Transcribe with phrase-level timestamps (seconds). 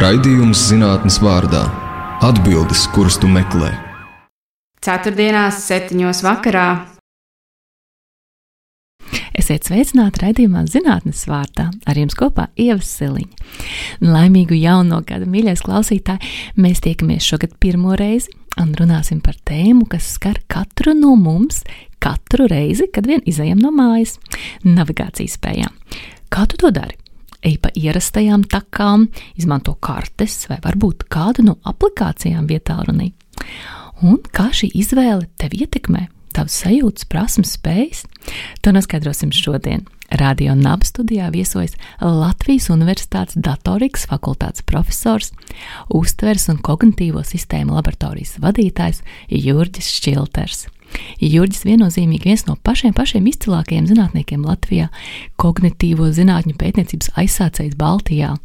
[0.00, 1.60] Raidījums zinātnes vārdā-
[2.28, 3.68] atbildes, kuras tu meklē.
[4.80, 6.86] Ceturtdienās, septiņos vakarā.
[9.36, 11.66] Esiet sveicināti raidījumā zinātnes vārdā.
[11.84, 13.44] Ar jums kopā Ieva Siliņa.
[14.00, 16.32] Laimīgu jauno gadu, mīļais klausītāji!
[16.56, 21.60] Mēs tiekamies šogad pirmo reizi un runāsim par tēmu, kas skar katru no mums
[22.00, 24.16] katru reizi, kad vien izējam no mājas-
[24.64, 25.76] navigācijas spējām.
[26.30, 26.96] Kā tu to dari?
[27.46, 33.12] Ej pa ierastajām takām, izmanto kartes vai varbūt kādu no aplikācijām vietā runī.
[34.00, 36.06] Un kā šī izvēle tevi ietekmē,
[36.36, 38.04] tavas sajūtas, prasmes, spējas,
[38.64, 39.86] to noskaidrosim šodien.
[40.10, 45.30] Radio Naba studijā viesojas Latvijas Universitātes datorikas fakultātes profesors,
[45.86, 50.66] uztveres un kognitīvo sistēmu laboratorijas vadītājs Jurģis Šķilters.
[51.20, 54.90] Jurģis viennozīmīgi viens no pašiem, pašiem izcilākajiem zinātniekiem Latvijā,
[55.40, 58.36] kognitīvo zinātņu pētniecības aizsācējs Baltijā.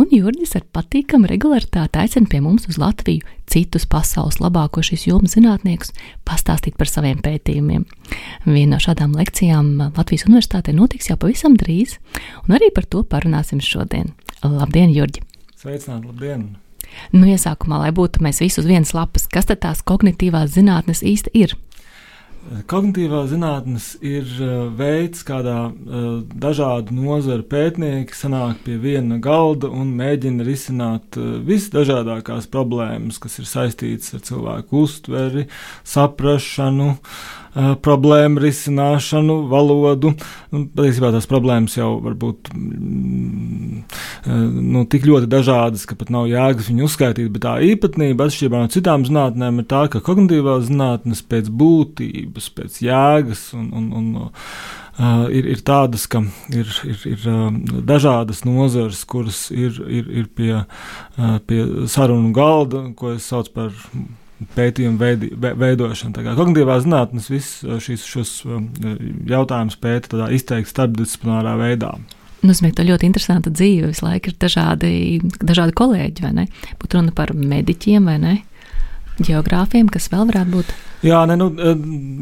[0.00, 5.34] Un Jurģis ar patīkamu regularitāti aicina pie mums uz Latviju citus pasaules labāko šīs jomas
[5.36, 5.92] zinātniekus
[6.28, 7.84] pastāstīt par saviem pētījumiem.
[8.46, 11.98] Viena no šādām lekcijām Latvijas Universitātē notiks jau pavisam drīz,
[12.46, 14.14] un arī par to parunāsim šodien.
[14.46, 15.26] Labdien, Jurģi!
[15.60, 16.46] Sveicināti, labdien!
[17.14, 21.34] Nu, iesākumā, lai būtu mēs visi uz vienas lapas, kas tad tās kognitīvās zinātnes īsti
[21.38, 21.54] ir?
[22.40, 29.90] Kognitīvā zinātnes ir uh, veids, kādā uh, dažādu nozaru pētnieki sanāk pie viena galda un
[29.98, 35.44] mēģina risināt uh, visdažādākās problēmas, kas ir saistītas ar cilvēku uztveri,
[35.84, 36.94] saprašanu,
[37.82, 40.12] problēmu risināšanu, valodu.
[40.54, 43.80] Nu, patiesībā tās problēmas jau var būt mm,
[44.70, 48.70] nu, tik ļoti dažādas, ka pat nav jēgas viņu uzskaitīt, bet tā īpatnība atšķirībā no
[48.70, 54.14] citām zinātnēm ir tā, ka kognitīvā zinātnes pēc būtības vērtības, pēc jēgas un, un, un
[54.20, 57.50] uh, ir, ir tādas, ka ir, ir, ir uh,
[57.82, 63.72] dažādas nozares, kuras ir, ir, ir pie, uh, pie sarunu galda, ko es saucu par
[64.56, 66.34] pētījumu veidi, veidošanu.
[66.36, 68.30] Kognitīvā zinātnes visus šīs, šos
[69.28, 71.98] jautājumus pēta tādā izteikti starpdisciplinārā veidā.
[72.40, 73.90] Nozīmē, ka ļoti interesanta dzīve.
[73.90, 74.92] Visu laiku ir dažādi,
[75.44, 76.46] dažādi kolēģi, vai ne?
[76.80, 78.38] Būtu runa par mediķiem vai ne?
[79.20, 80.78] Geogrāfiem, kas vēl varētu būt?
[81.00, 81.72] Jā, ne, nu, eh,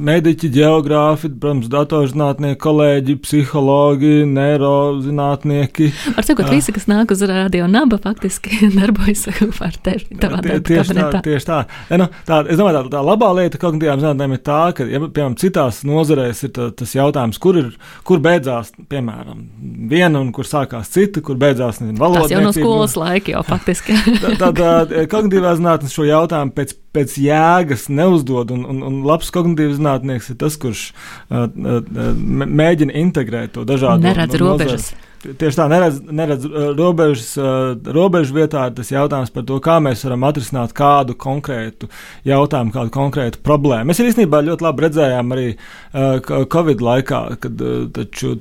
[0.06, 5.88] mediķi, geogrāfi, protams, datorzinātnieki, kolēģi, psihologi, neirozinātnieki.
[6.14, 9.26] Ar sakot, uh, visi, kas nāk uz radio naba, faktiski darbojas
[9.66, 10.06] ar tevi.
[10.14, 11.10] Tie, tieši kabinetā.
[11.16, 11.58] tā, tieši tā.
[11.90, 12.38] Ne, nu, tā.
[12.46, 16.46] Es domāju, tā, tā labā lieta kognitīvām zinātnēm ir tā, ka, ja, piemēram, citās nozarēs
[16.46, 17.74] ir tā, tas jautājums, kur, ir,
[18.06, 19.42] kur beidzās, piemēram,
[19.90, 22.28] viena un kur sākās cita, kur beidzās, nezinu, valoda.
[22.28, 23.98] Tas jau no skolas laika jau faktiski.
[24.22, 28.52] Tad tā, tā, kognitīvā zinātnes šo jautājumu pēc, pēc jēgas neuzdod.
[28.54, 32.14] Un, un, un labs kognitīvs zinātnieks ir tas, kurš uh, uh,
[32.44, 34.04] mēģina integrēt to dažādu.
[34.04, 34.90] Neredz no, robežas.
[34.90, 35.07] Nozars.
[35.18, 39.78] Tieši tā, neredz, neredz uh, robežas, uh, robežu vietā ir tas jautājums par to, kā
[39.82, 41.88] mēs varam atrisināt kādu konkrētu
[42.28, 43.88] jautājumu, kādu konkrētu problēmu.
[43.90, 47.64] Mēs īstenībā ļoti labi redzējām arī uh, Covid laikā, kad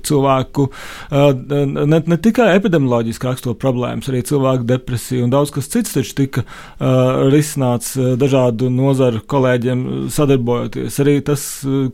[0.08, 0.68] cilvēku
[1.12, 6.44] ne, ne tikai epidemioloģiski raksturo problēmas, arī cilvēku depresija un daudz kas cits taču tika
[7.32, 9.84] risināts dažādu nozaru kolēģiem
[10.14, 11.00] sadarbojoties.
[11.04, 11.46] Arī tas,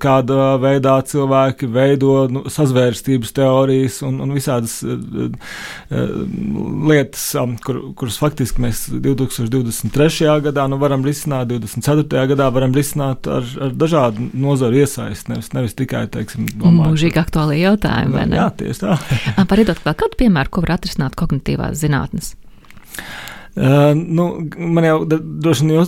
[0.04, 5.30] kādā veidā cilvēki veido nu, sazvērstības teorijas un, un visādas tādas uh,
[5.92, 10.30] uh, lietas, um, kur, kuras faktiski mēs 2023.
[10.48, 12.28] gadā nu, varam risināt, 2024.
[12.34, 16.94] gadā varam risināt ar, ar dažādu nozaru iesaisti, nevis, nevis tikai, teiksim, domāt.
[16.94, 18.40] Mūžīgi aktuāli jautājumi, vai ne?
[18.40, 18.98] Jā, tieši tā.
[19.54, 22.34] Var iedot vēl kādu piemēru, ko var atrisināt kognitīvās zinātnes?
[23.54, 25.84] Uh, nu, man jau droši vien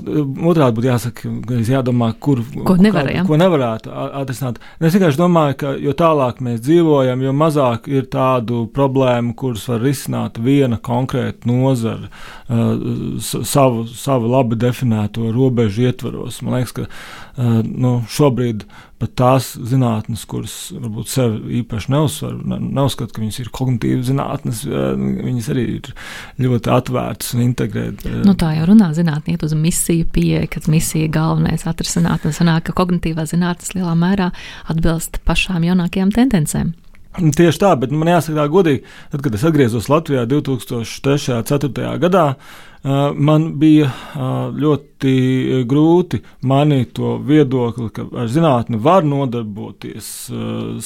[0.46, 1.30] otrādi būtu jāsaka,
[1.66, 3.26] jādomā, kur, ko, nevarējām.
[3.26, 4.60] kā, ko nevarētu atrisināt.
[4.78, 9.82] Es vienkārši domāju, ka jo tālāk mēs dzīvojam, jo mazāk ir tādu problēmu, kuras var
[9.82, 16.44] risināt viena konkrēta nozara uh, savu, savu labi definēto robežu ietvaros.
[16.46, 16.86] Man liekas, ka
[17.36, 18.64] nu, šobrīd
[19.02, 24.62] pat tās zinātnes, kuras varbūt sevi īpaši neuzsver, ne, neuzskata, ka viņas ir kognitīvas zinātnes,
[24.66, 25.90] viņas arī ir
[26.46, 28.22] ļoti atvērtas un integrētas.
[28.24, 32.78] Nu, tā jau runā zinātnē, uz misiju pieeja, kad misija galvenais atrisināt, un sanāk, ka
[32.80, 34.32] kognitīvā zinātnes lielā mērā
[34.72, 36.74] atbilst pašām jaunākajām tendencēm.
[37.16, 38.82] Tieši tā, bet man jāsaka tā godīgi,
[39.12, 41.38] tad, kad es atgriezos Latvijā 2003.
[41.38, 42.00] un 2004.
[42.04, 42.26] gadā,
[42.86, 43.90] man bija
[44.54, 45.12] ļoti
[45.70, 50.08] grūti manīt to viedokli, ka ar zinātni var nodarboties,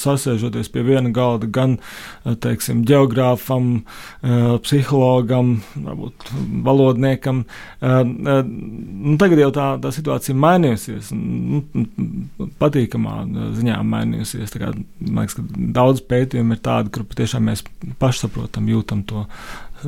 [0.00, 1.76] sasēžoties pie viena galda gan
[2.24, 3.82] teiksim, geogrāfam,
[4.64, 6.32] psihologam, varbūt
[6.66, 7.44] valodniekam.
[7.80, 11.62] Nu, tagad jau tā, tā situācija ir mainījusies, nu,
[12.60, 13.22] patīkamā
[13.60, 14.56] ziņā mainījusies.
[14.60, 14.72] Kā,
[15.04, 17.64] man liekas, ka daudz pētījumu ir tādi, kur patiešām mēs
[18.00, 19.26] pašsaprotam, jūtam to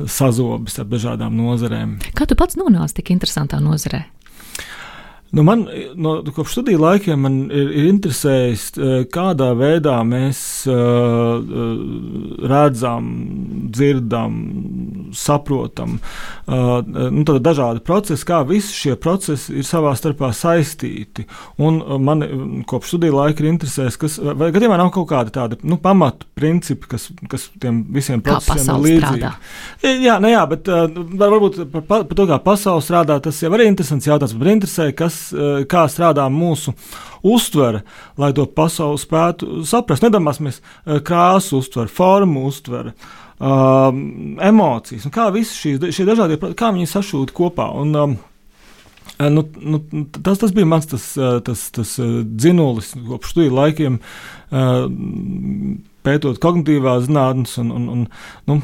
[0.07, 1.97] sazobis ar dažādām nozarēm.
[2.17, 4.03] Kā tu pats nonāci tik interesantā nozarē?
[5.33, 8.67] Nu man no, kopš studiju laikiem man ir, ir interesējis,
[9.09, 10.39] kādā veidā mēs
[10.69, 11.41] uh,
[12.45, 13.07] redzam,
[13.73, 14.35] dzirdam,
[15.17, 15.95] saprotam.
[16.45, 21.25] Uh, nu, dažādi procesi, kā visi šie procesi ir savā starpā saistīti.
[21.57, 22.21] Un man
[22.69, 26.91] kopš studiju laika ir interesējis, kas, vai gadījumā nav kaut kādi tādi nu, pamatu principi,
[26.93, 29.33] kas, kas tiem visiem procesiem ir līdzīgi.
[30.05, 30.85] Jā, ne, jā, bet uh,
[31.25, 34.37] varbūt par, par to, kā pasaule strādā, tas jau arī ir interesants jautājums.
[34.37, 36.73] Man interesē, kas Eh, kā strādā mūsu
[37.23, 37.83] uztvere,
[38.19, 40.03] lai to pasauli spētu saprast.
[40.05, 42.95] Nedomāsimies eh, krāsu uztvere, formu uztvere.
[43.43, 47.71] Um, emocijas, un kā visas šīs šie dažādie, kā viņi sašūta kopā.
[47.81, 48.21] Un, um,
[49.19, 49.77] Nu, nu,
[50.25, 51.03] tas, tas bija mans tas,
[51.45, 53.99] tas, tas dzinulis kopš studiju laikiem,
[56.03, 58.01] pētot kognitīvās zinātnes un, un, un
[58.49, 58.57] nu,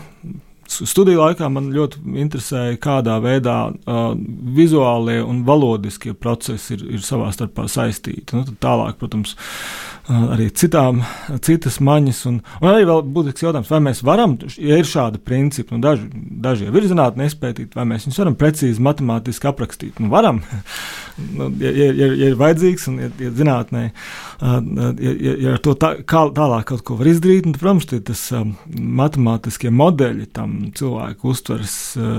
[0.70, 4.12] Studiju laikā man ļoti interesēja, kādā veidā uh,
[4.56, 8.38] vizuālie un valodiskie procesi ir, ir savā starpā saistīti.
[8.38, 11.04] Nu, tālāk, protams, uh, arī citām,
[11.46, 12.22] citas maņas.
[12.30, 16.08] Un, un arī vēl būtisks jautājums, vai mēs varam, ja ir šādi principi, nu, daži,
[16.46, 20.02] daži jau ir zinātnē nespētīt, vai mēs viņus varam precīzi matemātiski aprakstīt.
[20.02, 20.42] Nu, varam,
[21.38, 24.58] nu, ja, ja, ja, ja ir vajadzīgs un ja, ja zinātnē, uh,
[24.98, 28.26] ja, ja, ja ar to tā, kā, tālāk kaut ko var izdarīt, tad, protams, tas
[28.38, 28.56] um,
[29.00, 32.12] matemātiskie modeļi tam cilvēku uztveres eh,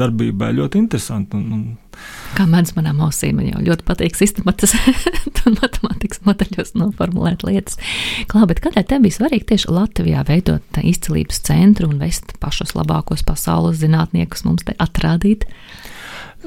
[0.00, 1.38] darbībai ļoti interesanti.
[1.38, 1.64] Un, un
[2.36, 7.80] Kā mēdz manām ausīm, man jau ļoti patīk sistematizēt un matemātikas modeļos noformulēt lietas.
[8.30, 13.24] Klā, bet kādēļ tev bija svarīgi tieši Latvijā veidot izcilības centru un vest pašus labākos
[13.26, 15.48] pasaules zinātniekus mums te atrādīt?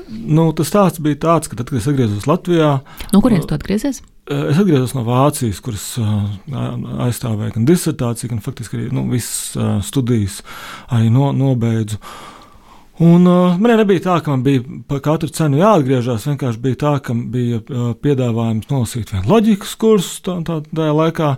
[0.09, 2.79] Nu, tas stāsts bija tāds, ka tad, kad es atgriezos Latvijā.
[3.13, 4.01] No kurienes tu atgriezies?
[4.29, 9.57] Es atgriezos no Vācijas, kuras aizstāvēju gan disertāciju, gan faktiski arī nu, visas
[9.87, 10.43] studijas
[10.93, 11.97] arī no, nobeidzu.
[12.99, 14.59] Un, uh, man nebija tā, ka man bija
[14.89, 16.25] par katru cenu jāatgriežas.
[16.27, 21.29] Vienkārši bija tā, ka bija uh, piedāvājums nolasīt vienu loģikas kursu tā, tā, tajā laikā.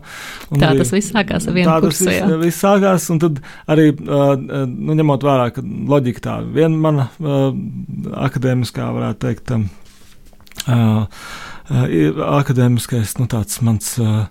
[0.49, 2.07] Tā bija, tas viss sākās ar vienu tā, kursu.
[2.07, 3.37] Tas viss, viss sākās, un tad
[3.69, 7.53] arī uh, nu, ņemot vērā, ka loģika tā viena mana uh,
[8.25, 9.53] akadēmiskā, varētu teikt,
[10.65, 11.07] uh,
[11.71, 13.27] Eh, akadēmiskais nu,
[13.63, 14.25] mans uh,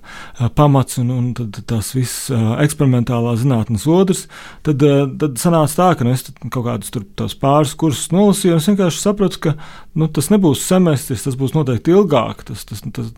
[0.58, 4.26] pamats un, un tās visas uh, eksperimentālās zinātnes otrs,
[4.66, 4.82] tad,
[5.20, 7.06] tad sanāca tā, ka nu, es kaut kādus tur
[7.40, 9.54] pāris kursus nolasīju, un es vienkārši sapratu, ka
[9.96, 12.44] nu, tas nebūs semestris, tas būs noteikti ilgāk.
[12.50, 13.08] Tas, tas, tas,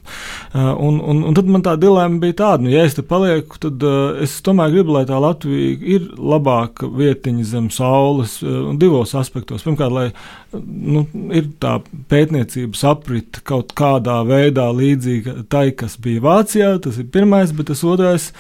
[0.55, 3.83] un, un, un tad man tā dilemma bija tāda, nu, ja es te palieku, tad
[4.23, 8.39] es tomēr gribu, lai tā Latvija ir labāka vietiņa zem saules
[8.79, 9.67] divos aspektos.
[9.67, 10.07] Pirmkārt, lai
[10.57, 11.05] nu,
[11.35, 11.79] ir tā
[12.11, 16.75] pētniecības aprita kaut kādā veidā līdzīga tai, kas bija Vācijā.
[16.83, 18.31] Tas ir pirmais, bet tas otrais.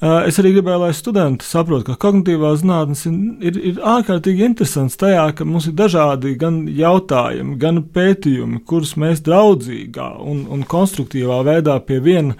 [0.00, 5.26] Es arī gribēju, lai studenti saprotu, ka kognitīvā zinātnē ir, ir, ir ārkārtīgi interesants tajā,
[5.36, 11.76] ka mums ir dažādi gan jautājumi, gan pētījumi, kurus mēs draudzīgā un, un konstruktīvā veidā
[11.84, 12.38] pie viena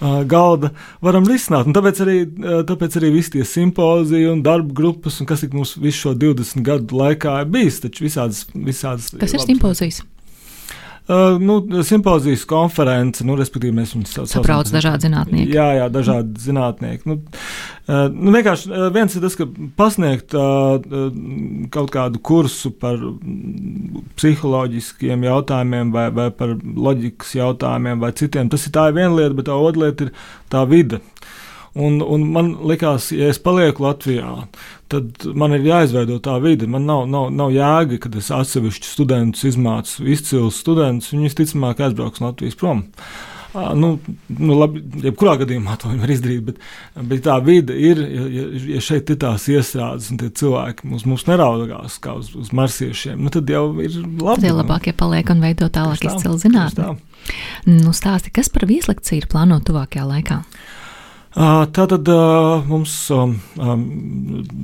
[0.00, 0.72] galda
[1.04, 1.66] varam risināt.
[1.68, 2.18] Un tāpēc arī,
[2.68, 7.00] tāpēc arī visi tie simpoziji un darba grupas, un kas mums visu šo 20 gadu
[7.00, 8.46] laikā ir bijis, taču visādas.
[8.54, 10.02] visādas kas ir simpozijas?
[11.08, 14.28] Uh, nu, simpozijas konference, nu, respektīvi, mēs viņus saucam.
[14.28, 15.54] Saprauc dažādi zinātnieki.
[15.56, 17.08] Jā, jā, dažādi zinātnieki.
[17.08, 19.46] Nu, uh, nu, vienkārši uh, viens ir tas, ka
[19.78, 20.76] pasniegt uh,
[21.72, 23.00] kaut kādu kursu par
[24.20, 29.48] psiholoģiskiem jautājumiem vai, vai par loģikas jautājumiem vai citiem, tas ir tā viena lieta, bet
[29.48, 30.12] tā otra lieta ir
[30.52, 31.00] tā vide.
[31.78, 34.32] Un, un man liekas, ja es palieku Latvijā,
[34.90, 36.66] tad man ir jāizveido tā vide.
[36.70, 42.22] Man nav, nav, nav jēga, kad es atsevišķu studentus izmācu, izcils studentus, viņi visticamāk aizbrauks
[42.22, 42.86] no Latvijas prom.
[42.88, 43.38] Uh,
[43.74, 46.58] nu, nu, labi, jebkurā gadījumā to var izdarīt, bet,
[47.10, 51.24] bet tā vide ir, ja, ja šeit ir tās iestrādes un tie cilvēki mums, mums
[51.28, 54.42] neraugās kā uz, uz marsiešiem, nu, tad jau ir labi.
[54.42, 56.96] Tad jau labākie paliek un veido tālāk izcilu zinātni.
[57.68, 60.42] Nu, stāsti, kas par vieslekciju ir plānot tuvākajā laikā?
[61.38, 62.08] Tātad
[62.66, 62.94] mums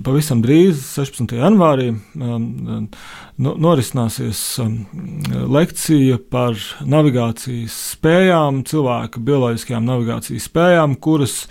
[0.02, 1.36] pavisam drīz, 16.
[1.38, 1.92] janvārī,
[3.38, 4.40] norisināsies
[5.54, 11.44] lekcija par navigācijas spējām, cilvēka bioloģiskajām navigācijas spējām, kuras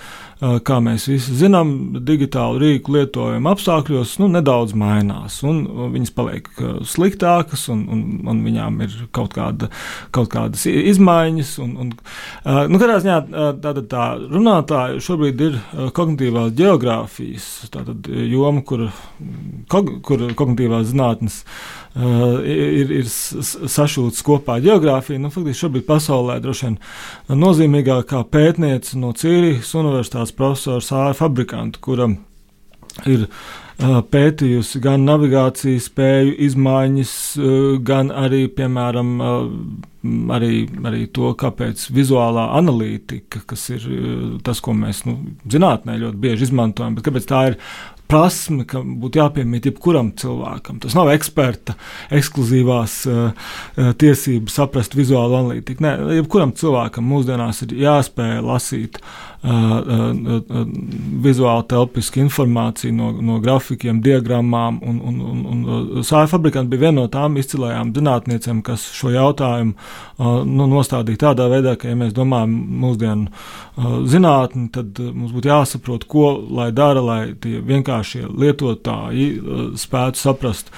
[0.68, 1.70] kā mēs visi zinām,
[2.04, 5.40] digitālu rīku lietojuma apstākļos nu, nedaudz mainās.
[5.44, 6.50] Viņas paliek
[6.90, 9.70] sliktākas, un, un, un viņām ir kaut, kāda,
[10.16, 11.56] kaut kādas izmaiņas.
[11.64, 11.94] Un, un,
[12.44, 13.18] nu, katrā ziņā
[13.64, 15.56] tā, tā runātāja šobrīd ir
[15.96, 17.46] kognitīvās geogrāfijas
[18.28, 18.90] joma, kur,
[19.72, 21.40] kur kognitīvās zinātnes
[21.96, 25.22] ir, ir sašūts kopā geogrāfija.
[25.24, 26.78] Nu, faktiski šobrīd pasaulē droši vien
[27.46, 32.18] nozīmīgākā pētniece no Cīrijas Universitātes profesors Āra Fabrikantu, kuram
[33.10, 33.28] ir
[33.80, 37.16] pētījusi gan navigācijas spēju izmaiņas,
[37.88, 39.16] gan arī, piemēram,
[40.04, 43.86] arī, arī to, kāpēc vizuālā analītika, kas ir
[44.44, 45.18] tas, ko mēs nu,
[45.50, 47.60] zinātnē ļoti bieži izmantojam, bet kāpēc tā ir
[48.14, 50.80] prasme, ka būtu jāpiemīt jebkuram cilvēkam.
[50.84, 51.76] Tas nav eksperta
[52.14, 53.52] ekskluzīvās uh,
[54.00, 55.84] tiesības saprast vizuālu analītiku.
[55.84, 59.02] Nē, jebkuram cilvēkam mūsdienās ir jāspēj lasīt
[61.24, 64.80] vizuāli telpisku informāciju no, no grafikiem, diagrammām.
[64.88, 69.74] Un, un, un, un Sāra fabrikants bija viena no tām izcilajām zinātniecēm, kas šo jautājumu
[70.22, 72.54] nu, nostādīja tādā veidā, ka, ja mēs domājam
[72.84, 79.28] mūsdienu zinātni, tad mums būtu jāsaprot, ko lai dara, lai tie vienkāršie lietotāji
[79.82, 80.72] spētu saprast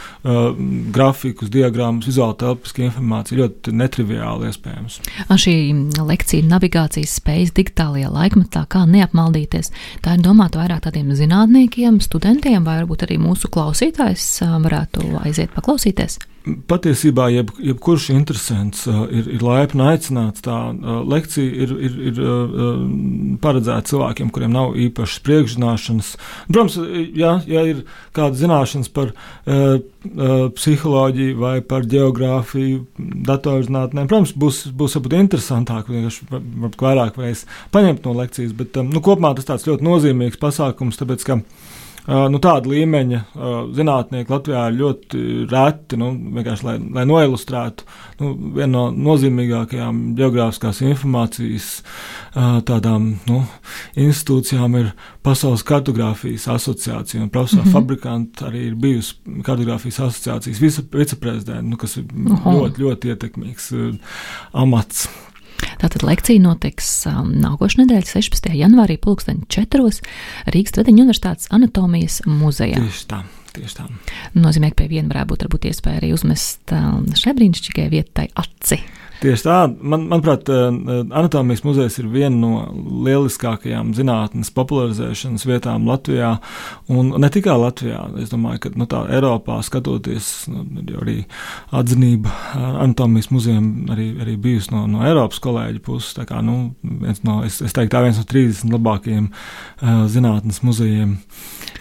[0.95, 4.99] grafikus, diagrammas, vizuāli telpisku informāciju ļoti netriviāli iespējams.
[5.45, 5.55] Šī
[5.99, 9.71] lekcija navigācijas spējas digitālajā laikmetā tā kā neapmaldīties.
[10.05, 14.29] Tā ir domāta vairāk tādiem zinātniekiem, studentiem, vai varbūt arī mūsu klausītājs
[14.65, 16.19] varētu aiziet paklausīties.
[16.45, 20.43] Patiesībā jeb, jebkurš interesants uh, ir, ir laipni aicināts.
[20.45, 22.83] Tā uh, lekcija ir, ir, ir uh,
[23.41, 26.11] paredzēta cilvēkiem, kuriem nav īpašas priekšzināšanas.
[26.51, 26.77] Protams,
[27.17, 27.81] ja, ja ir
[28.15, 29.13] kāda zināšanas par
[30.05, 32.83] psiholoģiju vai par geogrāfiju,
[33.25, 36.27] datorzinātnēm, protams, būs, būs varbūt interesantāk, vienkārši
[36.77, 41.25] vairāk varēs paņemt no lekcijas, bet um, nu, kopumā tas tāds ļoti nozīmīgs pasākums, tāpēc,
[41.25, 41.39] ka
[42.05, 43.21] nu, tāda līmeņa
[43.75, 45.21] zinātnieki Latvijā ir ļoti
[45.51, 45.97] reti.
[46.01, 47.87] Nu, vienkārši, lai, lai noilustrētu,
[48.21, 51.69] nu, viena no nozīmīgākajām geogrāfiskās informācijas
[52.67, 53.41] tādām nu,
[53.97, 54.93] institūcijām ir
[55.25, 57.23] Pasaules kartogrāfijas asociācija.
[57.23, 57.73] Un profesora mm -hmm.
[57.73, 62.51] Fabrikanta arī ir bijusi kartogrāfijas asociācijas viceprezidenta, nu, kas ir Oho.
[62.51, 63.71] ļoti, ļoti ietekmīgs
[64.53, 65.09] amats.
[65.81, 68.51] Tātad lekcija notiks um, nākošais nedēļa, 16.
[68.59, 70.03] janvārī, 2004.
[70.55, 72.81] Rīgas Tradiņu Universitātes anatomijas muzejā.
[72.81, 73.23] Tieši tā.
[73.55, 73.87] Tieši tā.
[74.35, 78.81] Nozīmē, ka pie viena varētu būt iespēja arī uzmest um, šai brīnišķīgai vietai aci.
[79.21, 80.65] Tieši tā, man, manuprāt, eh,
[81.15, 82.51] anatomijas muzejs ir viena no
[83.05, 86.35] lieliskākajām zinātnes popularizēšanas vietām Latvijā.
[86.91, 90.65] Un ne tikai Latvijā, es domāju, ka nu, tā Eiropā skatoties, nu,
[91.01, 91.17] arī
[91.71, 96.17] atzinība anatomijas muzejam arī, arī bijusi no, no Eiropas kolēģa puses.
[96.25, 96.75] Kā, nu,
[97.23, 101.17] no, es, es teiktu, tā viens no 30 labākajiem uh, zinātnes muzejiem.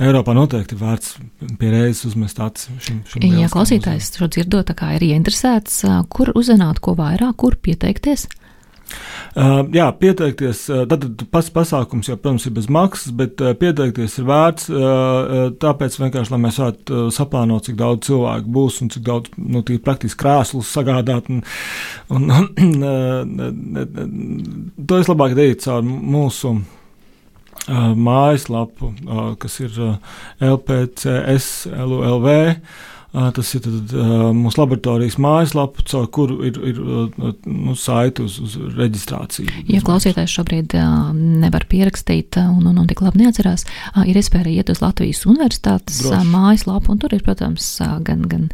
[0.02, 1.18] Eiropā noteikti vērts
[1.60, 6.32] pie reizes uzmest acis šim, šim Ja klausītājs šo dzirdot, tā kā ir ieinteresēts, kur
[6.34, 8.26] uzzināt, ko vairāk, kur pieteikties?
[9.34, 10.64] Uh, jā, pieteikties.
[10.90, 14.68] Tad pats pasākums jau, protams, ir bez maksas, bet pieteikties ir vērts.
[14.70, 15.32] Uh,
[15.62, 20.20] tāpēc vienkārši, lai mēs varētu saplānot, cik daudz cilvēku būs un cik daudz nu, praktiski
[20.22, 21.30] krēslus sagādāt.
[21.30, 21.42] Un,
[22.14, 22.30] un,
[22.78, 23.24] uh,
[24.88, 26.58] to es labāk darītu caur mūsu
[27.68, 28.90] mājaslapu,
[29.40, 29.78] kas ir
[30.44, 32.28] LPCS, LULV.
[33.14, 33.92] Tas ir tad,
[34.34, 39.52] mūsu laboratorijas mājaslapa, caur kuru ir, ir nu, saiti uz, uz reģistrāciju.
[39.70, 40.74] Ja klausītājs šobrīd
[41.14, 43.66] nevar pierakstīt un, un, un tik labi neatcerās,
[44.02, 46.26] ir iespēja iet uz Latvijas Universitātes Droši.
[46.32, 47.68] mājaslapu, un tur ir, protams,
[48.02, 48.48] gan, gan,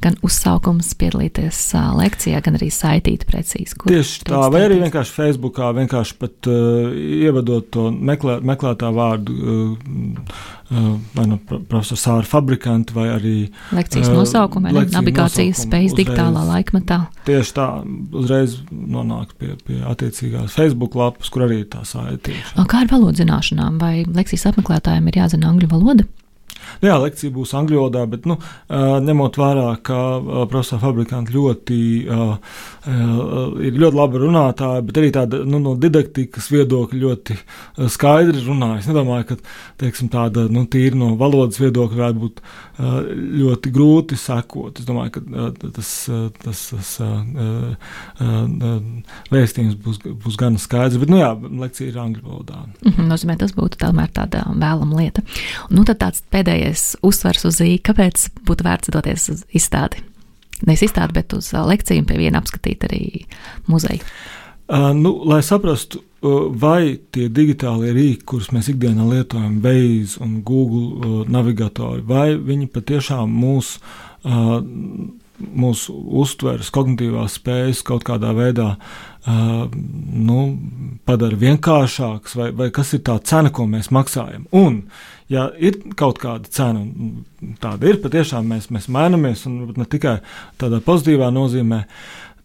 [0.00, 1.60] gan uzsaukums piedalīties
[2.00, 3.76] lekcijā, gan arī saitīt precīzi.
[3.84, 6.88] Tieši tā, vai arī vienkārši Facebookā, vienkārši pat uh,
[7.20, 9.36] ievadot to meklē, meklētā vārdu.
[9.36, 10.54] Uh,
[11.14, 13.34] vai nu profesora Sāra fabrikanti, vai arī
[13.76, 17.00] lekcijas nosaukumi, uh, navigācijas spējas digitālā laikmetā.
[17.28, 17.68] Tieši tā,
[18.16, 22.36] uzreiz nonāk pie, pie attiecīgās Facebook lapas, kur arī tā saite.
[22.56, 26.08] Kā ar valodas zināšanām, vai lekcijas apmeklētājiem ir jāzina angļu valoda?
[26.80, 28.36] Nu, jā, lekcija būs angļu valodā, bet nu,
[29.06, 29.98] ņemot vērā, ka
[30.50, 31.78] profesora fabrikanti ļoti,
[33.68, 37.38] ir ļoti labi runātāji, bet arī tāda nu, no didaktikas viedokļa ļoti
[37.92, 38.80] skaidri runāja.
[38.82, 39.38] Es nedomāju, ka
[39.84, 42.42] teiksim, tāda nu, tīra no valodas viedokļa varētu būt
[42.76, 44.80] ļoti grūti sekot.
[44.80, 45.92] Es domāju, ka tas,
[46.42, 46.90] tas, tas
[49.32, 51.30] vēstījums būs, būs gan skaidrs, bet nu, jā,
[51.62, 52.64] lekcija ir angļu valodā.
[52.82, 55.24] Mm -hmm, nozīmē, tas būtu tomēr tāda vēlama lieta.
[55.70, 60.04] Nu, tad tāds pēdējais uzsvars uz īņu, kāpēc būtu vērts doties uz izstādi?
[60.64, 63.26] Nevis izstādi, bet uz lekciju un pie viena apskatīt arī
[63.68, 64.04] muzeju.
[64.68, 66.00] Nu, lai saprastu,
[66.58, 73.30] vai tie digitālie rīki, kurus mēs ikdienā lietojam, Waze un Google navigatori, vai viņi patiešām
[73.30, 73.76] mūs,
[75.36, 78.72] mūsu uztveres, kognitīvās spējas kaut kādā veidā
[79.26, 80.40] nu,
[81.06, 84.46] padara vienkāršākas, vai, vai kas ir tā cena, ko mēs maksājam.
[84.54, 84.84] Un,
[85.30, 86.84] ja ir kaut kāda cena,
[87.62, 90.20] tāda ir patiešām mēs, mēs mainamies, un ne tikai
[90.58, 91.84] tādā pozitīvā nozīmē,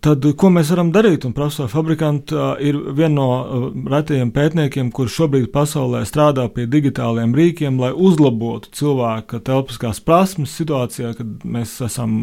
[0.02, 1.26] tad ko mēs varam darīt?
[1.28, 7.78] Un profesora Fabrikanta ir viena no retajiem pētniekiem, kurš šobrīd pasaulē strādā pie digitāliem rīkiem,
[7.82, 12.18] lai uzlabotu cilvēka telpiskās prasmes situācijā, kad mēs esam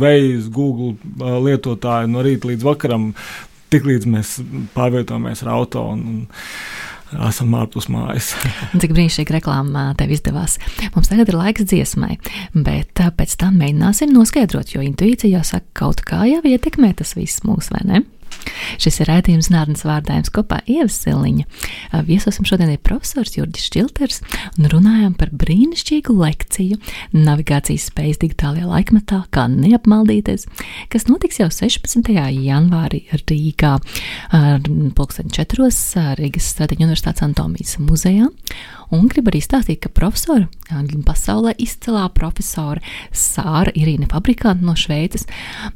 [0.00, 0.96] Waze, Google
[1.46, 3.10] lietotāji no rīta līdz vakaram,
[3.72, 4.38] tiklīdz mēs
[4.76, 5.84] pārvietojamies ar auto.
[5.92, 6.24] Un, un,
[7.28, 8.32] esam ārpus mājas.
[8.82, 10.58] Cik brīnišķīgi reklāmā tev izdevās.
[10.96, 12.16] Mums tagad ir laiks dziesmai,
[12.54, 17.44] bet pēc tam mēģināsim noskaidrot, jo intuīcija jau saka, kaut kā jau ietekmē tas viss
[17.46, 18.04] mūs, vai ne?
[18.80, 21.44] Šis ir rādījums Nārdas vārdājums kopā Ievas Siliņa.
[22.08, 24.22] Viesosim šodien ir profesors Jurģis Šilters
[24.56, 26.78] un runājam par brīnišķīgu lekciju
[27.14, 30.48] navigācijas spējas digitālajā laikmetā, kā neapmaldīties,
[30.92, 32.12] kas notiks jau 16.
[32.12, 33.76] janvārī Rīgā,
[34.96, 35.72] pulksten 4.
[36.20, 38.30] Rīgas Stradiņu universitātes anatomijas muzejā.
[38.92, 40.50] Un gribu arī stāstīt, ka profesora,
[41.06, 45.24] pasaulē izcilā profesora Sāra Irīna Fabrikanta no Šveices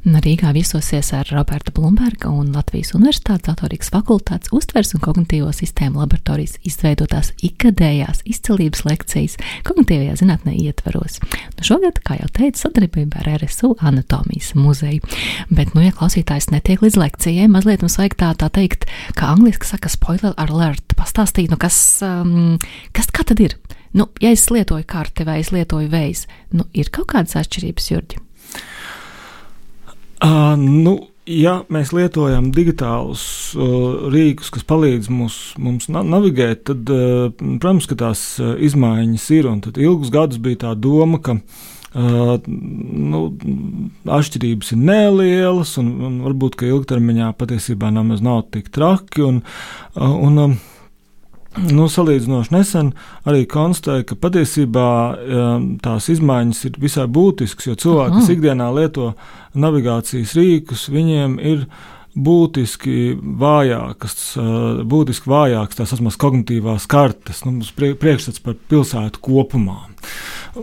[0.05, 6.59] Rīgā viesosies ar Roberta Blumberga un Latvijas Universitātes datorīgas fakultātes uztvers un kognitīvo sistēmu laboratorijas
[6.67, 9.37] izveidotās ikgadējās izcilības lekcijas
[9.67, 11.19] kognitīvajā zinātnē ietvaros.
[11.57, 15.03] Nu, šogad, kā jau teicu, sadarbībā ar RSU anatomijas muzeju.
[15.49, 18.87] Bet, nu, ja klausītājs netiek līdz lekcijai, mazliet mums vajag tā, tā teikt,
[19.17, 22.55] kā angliski saka spoiler alert, pastāstīt, nu, kas, um,
[22.93, 23.55] kas Kas tad ir?
[23.97, 28.19] Nu, ja es lietoju karti vai es lietoju veidu, nu, ir kaut kādas atšķirības, Jurģi?
[30.21, 30.93] Uh, nu,
[31.27, 33.23] ja mēs lietojam digitālus
[33.57, 39.49] uh, rīkus, kas palīdz mums, mums navigēt, tad, uh, protams, ka tās uh, izmaiņas ir.
[39.67, 43.21] Tad ilgus gadus bija tā doma, ka uh, nu,
[44.17, 49.25] atšķirības ir nelielas, un, un varbūt ilgtermiņā patiesībā nemaz nav tik traki.
[49.27, 49.43] Un,
[49.95, 50.76] uh, un, uh,
[51.73, 52.93] nu, salīdzinoši nesen
[53.27, 58.23] arī konstatēja, ka patiesībā um, tās izmaiņas ir visai būtiskas, jo cilvēki, Aha.
[58.23, 59.11] kas ikdienā lieto
[59.57, 61.67] navigācijas rīkus, viņiem ir
[62.17, 69.83] būtiski vājākas, uh, būtiski vājākas tās asmas kognitīvās kartes, nu, priekšstats par pilsētu kopumā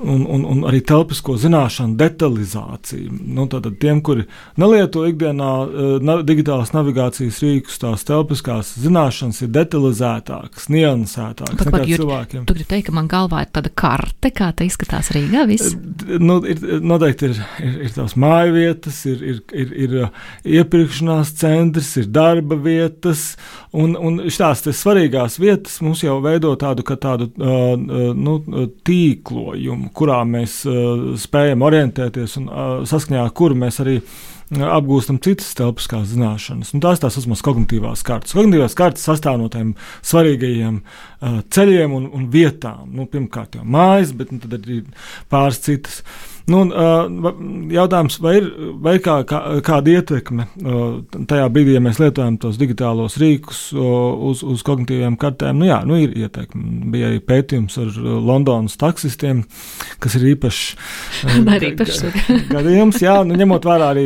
[0.03, 3.13] un, un, un arī telpisko zināšanu detalizāciju.
[3.37, 4.27] Nu, tātad tiem, kuri
[4.61, 12.03] nelieto ikdienā uh, na, digitālās navigācijas rīkus, tās telpiskās zināšanas ir detalizētākas, niansētākas nekā Jur,
[12.03, 12.47] cilvēkiem.
[12.49, 15.47] Tu gribi teikt, ka man galvā ir tāda karte, kā tā izskatās Rīgā?
[15.51, 15.75] Viss?
[15.75, 21.35] Eh, nu, ir, noteikti ir, ir, ir tās māju vietas, ir, ir, ir, ir iepirkšanās
[21.41, 23.35] centrs, ir darba vietas,
[23.73, 27.75] un, un šīs svarīgās vietas mums jau veido tādu, tādu uh,
[28.15, 28.39] nu,
[28.87, 35.19] tīklojumu kurā mēs uh, spējam orientēties un uh, saskaņā ar kuru mēs arī uh, apgūstam
[35.25, 36.75] citas telpiskās zināšanas.
[36.77, 38.37] Un tās tās uzmaz kognitīvās kartes.
[38.37, 42.87] Kognitīvās kartes sastāv no tiem svarīgajiem uh, ceļiem un, un vietām.
[42.95, 44.83] Nu, pirmkārt jau mājas, bet nu, tad arī
[45.33, 46.01] pāris citas.
[46.05, 46.61] Uh, Nu,
[47.73, 48.49] jautājums, vai ir,
[48.85, 50.45] vai ir kā, kā, kāda ietekme
[51.31, 55.63] tajā brīdī, ja mēs lietojam tos digitālos rīkus uz, uz kognitīviem kartēm?
[55.63, 56.91] Nu, jā, nu, ir ietekme.
[56.93, 59.41] Bija arī pētījums ar Londonas taksistiem,
[60.05, 60.61] kas ir īpašs
[62.55, 63.01] gadījums.
[63.01, 64.05] Jā, nu, ņemot vērā arī,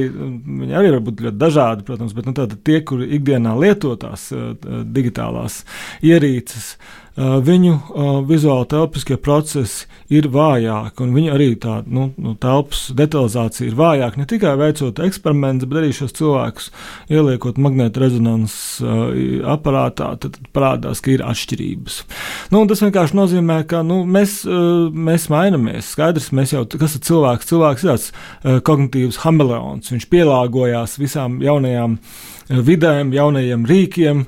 [0.62, 4.28] viņi arī var būt ļoti dažādi, protams, bet nu, tie, kuri ikdienā lieto tās
[4.94, 5.64] digitālās
[6.06, 6.76] ierīces,
[7.18, 7.72] viņu
[8.28, 14.20] vizuāli telpiskie procesi ir vājāki, un viņu arī tā nu, nu, telpas detalizācija ir vājāka.
[14.20, 16.70] Ne tikai veicot eksperimentus, bet arī šos cilvēkus
[17.12, 18.78] ieliekot magnēta rezonanses
[19.48, 22.00] aparātā, tad parādās, ka ir atšķirības.
[22.54, 24.40] Nu, tas vienkārši nozīmē, ka nu, mēs,
[24.94, 25.92] mēs mainamies.
[25.96, 27.50] Skaidrs, mēs jau, kas ir cilvēks?
[27.50, 28.10] Cilvēks ir tāds
[28.68, 29.90] kognitīvs hameleons.
[29.94, 31.98] Viņš pielāgojās visām jaunajām
[32.48, 34.22] vidēm, jaunajiem rīkiem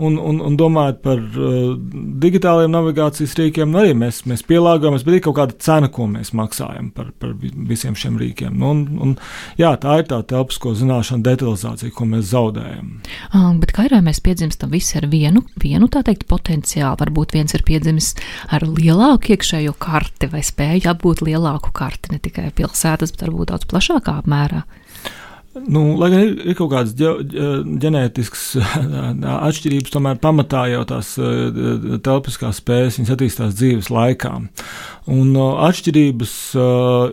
[0.00, 1.74] un, un, un domājot par uh,
[2.22, 6.32] digitālajiem navigācijas rīkiem, nu arī mēs, mēs pielāgojamies, bet ir kaut kāda cena, ko mēs
[6.36, 8.56] maksājam par, par visiem šiem rīkiem.
[8.56, 9.14] Nu, un, un,
[9.60, 12.94] jā, tā ir tā telpisko zināšanu detalizācija, ko mēs zaudējam.
[13.32, 16.96] Um, bet kā ir, vai mēs piedzimstam visi ar vienu, vienu tā teikt, potenciālu?
[17.00, 18.14] Varbūt viens ir piedzimis
[18.52, 23.68] ar lielāku iekšējo karti vai spēju apgūt lielāku karti, ne tikai pilsētas, bet varbūt daudz
[23.68, 24.64] plašākā apmērā.
[25.64, 28.44] Nu, lai gan ir, ir kaut kādas ģenētiskas
[29.48, 31.14] atšķirības, tomēr pamatā jau tās
[32.04, 34.34] telpiskās spējas attīstās dzīves laikā.
[35.06, 36.32] Un atšķirības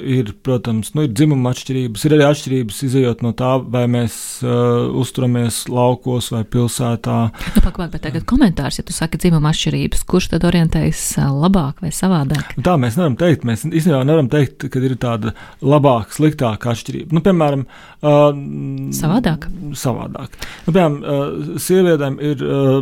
[0.10, 4.88] ir, protams, nu, ir dzimuma atšķirības, ir arī atšķirības izējot no tā, vai mēs uh,
[4.98, 7.18] uzturamies laukos vai pilsētā.
[7.54, 11.92] Nu, pak, bet tagad komentārs, ja tu saki dzimuma atšķirības, kurš tad orientējas labāk vai
[11.94, 12.56] savādāk?
[12.66, 13.46] Tā mēs nevaram teikt.
[13.46, 17.14] Mēs īstenībā nevaram teikt, ka ir tāda labāka, sliktāka atšķirība.
[17.14, 17.68] Nu, piemēram,
[18.02, 18.26] uh,
[18.98, 19.46] savādāk.
[19.78, 20.42] savādāk.
[20.66, 22.82] Nu, piemēram, uh, sievietēm ir uh,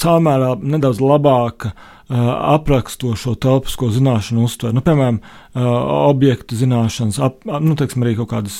[0.00, 1.74] caurmērā nedaudz labāka
[2.10, 4.72] aprakstošo telpisko zināšanu uztver.
[4.74, 5.20] Nu, piemēram,
[5.54, 8.56] objektu zināšanas, ap, nu, teiksim, arī kaut kādas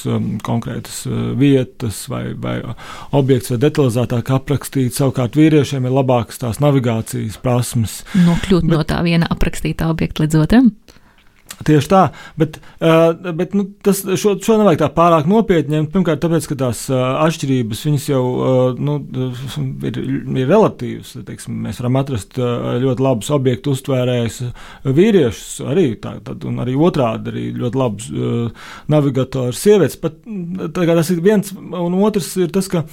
[0.46, 1.02] konkrētas
[1.40, 2.60] vietas vai, vai
[3.16, 4.94] objekts vai detalizētāk aprakstīt.
[4.94, 8.00] Savukārt vīriešiem ir labākas tās navigācijas prasmes.
[8.14, 10.72] Nokļūt Bet, no tā viena aprakstītā objekta līdz otram?
[11.60, 12.00] Tieši tā,
[12.40, 15.90] bet, uh, bet nu, tas, šo, šo nevajag tā pārāk nopietni ņemt.
[15.92, 18.94] Pirmkārt, tāpēc, ka tās uh, atšķirības jau uh, nu,
[19.84, 21.12] ir, ir relatīvas.
[21.28, 24.40] Teiksim, mēs varam atrast ļoti labus objektu uztvērējus
[24.88, 28.10] vīriešus, arī, tā, tad, un arī otrādi arī ļoti labus
[28.88, 30.00] navigatorus sievietes.
[30.00, 30.16] Pat,
[30.72, 32.86] tas ir viens, un otrs ir tas, ka.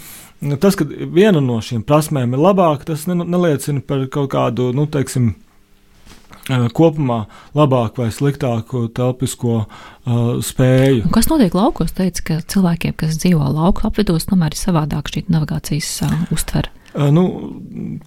[0.62, 5.32] Tas, ka viena no šīm prasmēm ir labāka, tas neliecina par kaut kādu, nu, teiksim,
[5.32, 5.47] Eh,
[6.48, 7.26] kopumā
[7.58, 11.06] labāku vai sliktāku telpisko uh, spēju.
[11.08, 11.94] Un kas notiek laukos?
[11.98, 16.72] Teica, ka cilvēkiem, kas dzīvo lauku apvidos, tomēr ir savādāk šī navigācijas uh, uztvere.
[16.98, 17.26] Uh, nu,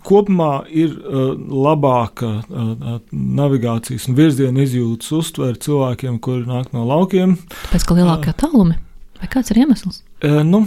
[0.07, 7.37] kopumā ir uh, labāka uh, navigācijas un virziena izjūtas uztvere cilvēkiem, kuri nāk no laukiem.
[7.67, 8.81] Tāpēc, ka lielākie tālumi
[9.21, 10.01] vai kāds ir iemesls?
[10.25, 10.65] Uh, nu,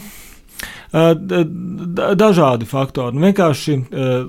[0.93, 3.15] dažādi faktori.
[3.17, 3.77] Nu, vienkārši,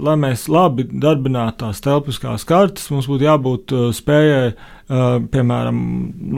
[0.01, 4.55] lai mēs labi darbinātu tās telpiskās kartes, mums būtu jābūt spējai,
[5.35, 5.79] piemēram,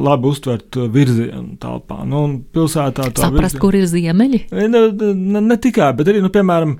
[0.06, 2.02] labi uztvert virzienu telpā.
[2.06, 3.62] Nu, pilsētā tā Saprast, virzienu.
[3.62, 4.42] kur ir ziemeļi?
[4.54, 4.84] Ne,
[5.14, 6.76] ne, ne tikai, bet arī, nu, piemēram,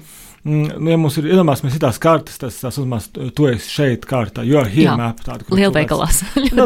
[0.47, 4.45] nu, ja mums ir iedomāsimies, ir tās kartes, tas, tas uzmās, tu esi šeit kārtā,
[4.47, 5.47] jo ir here map tāda.
[5.51, 6.23] Lielveikalās.
[6.57, 6.65] Nu,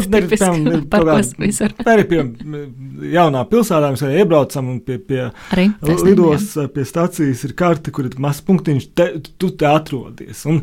[1.94, 2.20] arī pie
[3.14, 5.22] jaunā pilsētā mēs arī iebraucam un pie, pie
[6.04, 9.08] lidos, pie stacijas ir karte, kur ir mazs punktiņš, te,
[9.40, 10.44] tu te atrodies.
[10.50, 10.60] Un,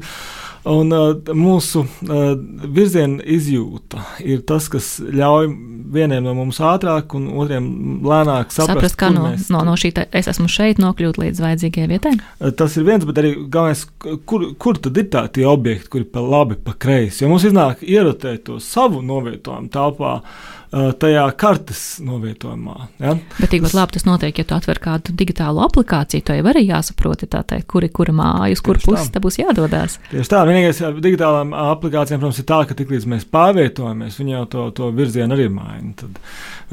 [0.67, 2.25] Un uh, mūsu uh,
[2.73, 5.49] virziena izjūta ir tas, kas ļauj
[5.93, 7.69] vieniem no mums ātrāk un otriem
[8.03, 9.47] lēnāk saprast, saprast kā no, mēs...
[9.53, 12.13] no, no šī te, es esmu šeit nokļūt līdz vajadzīgajai vietai.
[12.41, 13.85] Uh, tas ir viens, bet arī galvenais,
[14.27, 17.23] kur, kur tad ir tā tie objekti, kuri pa labi, pa kreisi.
[17.23, 20.19] Jo mums iznāk ierotēt to savu novietojumu telpā.
[20.21, 22.77] Uh, tajā kartes novietojumā.
[22.99, 23.15] Ja?
[23.37, 27.25] Bet tikpat labi tas notiek, ja tu atver kādu digitālu aplikāciju, to jau arī jāsaprot,
[27.27, 29.99] teikt, kur ir kura māja, uz kuru pusi tā būs jādodas.
[30.11, 34.47] Tieši tā, vienīgais ar digitālām aplikācijām, protams, ir tā, ka tiklīdz mēs pārvietojamies, viņi jau
[34.55, 35.93] to, to virzienu arī maina.
[36.01, 36.19] Tad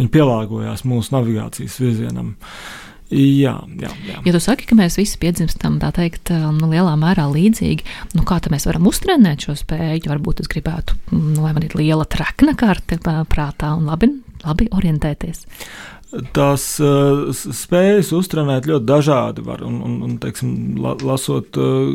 [0.01, 2.35] viņi pielāgojās mūsu navigācijas virzienam.
[2.35, 4.21] Uh, Jā, jā, jā.
[4.25, 7.85] Ja tu saki, ka mēs visi piedzimstam tā teikt, nu, lielā mērā līdzīgi,
[8.17, 10.09] nu, kā mēs varam uztrenēt šo spēju?
[10.11, 12.99] Varbūt es gribētu, nu, lai man ir liela trakna karte
[13.31, 14.09] prātā un labi,
[14.45, 15.45] labi orientēties
[16.35, 21.89] tās uh, spējas uztrenēt ļoti dažādi var, un, un, un teiksim, la, lasot uh,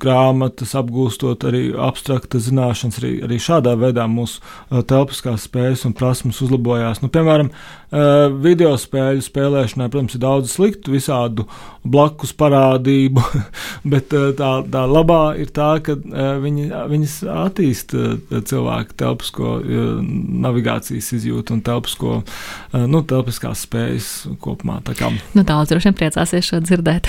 [0.00, 6.40] grāmatas, apgūstot arī abstrakta zināšanas, arī, arī šādā veidā mūsu uh, telpiskās spējas un prasmes
[6.44, 7.02] uzlabojās.
[7.04, 11.46] Nu, piemēram, uh, video spēļu spēlēšanai, protams, ir daudz sliktu visādu
[11.86, 13.22] blakus parādību,
[13.92, 19.56] bet uh, tā, tā labā ir tā, ka uh, viņi, viņas attīsta uh, cilvēku telpisko
[19.60, 19.88] uh,
[20.46, 24.80] navigācijas izjūtu un telpisko, uh, nu, telpiskās tās spējas kopumā.
[24.96, 25.10] Kā...
[25.34, 27.08] Nu, daudz droši vien priecāsies šo dzirdēt.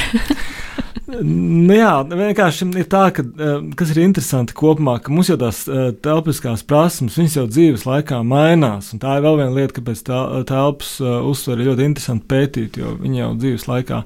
[1.21, 5.63] nu, jā, vienkārši ir tā, ka eh, kas ir interesanti kopumā, ka mums jau tās
[5.67, 8.91] eh, telpiskās prasmes, viņas jau dzīves laikā mainās.
[9.01, 10.03] Tā ir vēl viena lieta, kāpēc
[10.49, 14.01] telpas uh, uztvere ir ļoti interesanti pētīt, jo viņi jau dzīves laikā,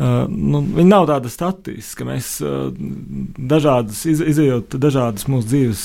[0.00, 2.28] nu, viņi nav tāda statiska, ka mēs
[3.50, 5.84] dažādas, iz, izējot dažādas mūsu dzīves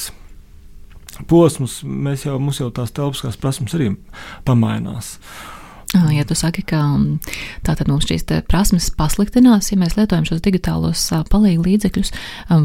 [1.31, 3.91] posmus, mēs jau, jau tās telpiskās prasmes arī
[4.47, 5.15] pamainās.
[5.15, 5.54] Uh,
[5.93, 7.19] Ja tu saki, ka mm,
[7.65, 12.11] tātad mums šīs prasmes pasliktinās, ja mēs lietojam šos digitālos palīgu līdzekļus,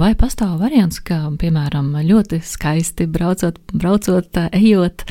[0.00, 5.06] vai pastāv variants, ka, piemēram, ļoti skaisti braucot, braucot ejot,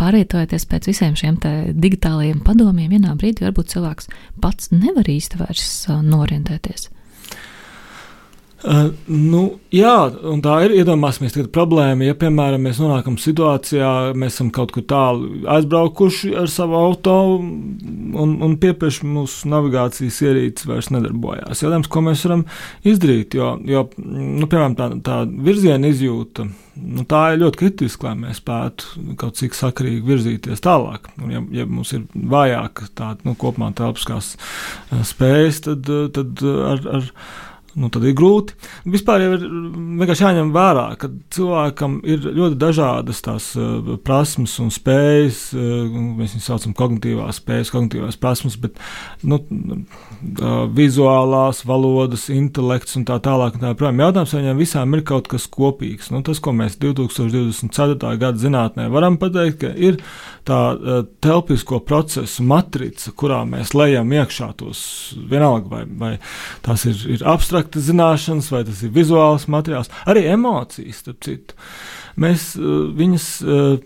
[0.00, 1.40] pārvietojoties pēc visiem šiem
[1.74, 4.12] digitālajiem padomiem, vienā brīdī varbūt cilvēks
[4.44, 5.70] pats nevar īsti vairs
[6.04, 6.93] norientēties?
[8.64, 9.42] Uh, nu,
[9.74, 9.92] jā,
[10.24, 10.72] un tā ir.
[10.80, 16.48] Iedomāsimies, ka problēma, ja, piemēram, mēs nonākam situācijā, mēs esam kaut kur tālu aizbraukuši ar
[16.48, 17.18] savu auto,
[18.24, 21.60] un, un piepieši mūsu navigācijas ierīces vairs nedarbojās.
[21.60, 22.46] Jautājums, ko mēs varam
[22.88, 26.48] izdarīt, jo, jo nu, piemēram, tā, tā virziena izjūta.
[26.74, 31.12] Nu, tā ir ļoti kritiska, lai mēs spētu kaut cik sakarīgi virzīties tālāk.
[31.20, 34.38] Un, ja, ja mums ir vājāka tāda nu, kopumā telpiskās
[35.12, 37.12] spējas, tad, tad ar, ar
[37.80, 38.54] nu, tad ir grūti.
[38.90, 39.44] Vispār jau ir
[40.00, 45.40] vienkārši jāņem vērā, ka cilvēkam ir ļoti dažādas tās uh, prasmes un spējas.
[45.56, 45.88] Uh,
[46.20, 48.78] mēs viņus saucam par kognitīvās spējas, kognitīvās prasmes, bet
[49.26, 53.58] nu, uh, vizuālās, valodas, intelekts un tā tālāk.
[53.58, 54.04] Un tā projām.
[54.04, 56.12] Jautājums, vai viņiem visām ir kaut kas kopīgs.
[56.14, 58.14] Nu, tas, ko mēs 2024.
[58.22, 59.98] gada zinātnē varam pateikt, ka ir
[60.46, 60.60] tā
[61.24, 64.80] telpisko procesu matrica, kurā mēs lejam iekšā tos
[65.30, 66.12] vienalga, vai, vai
[66.64, 71.54] tās ir, ir abstrakts abstrakta zināšanas, vai tas ir vizuāls materiāls, arī emocijas, starp citu.
[72.16, 73.80] Mēs uh, viņas uh,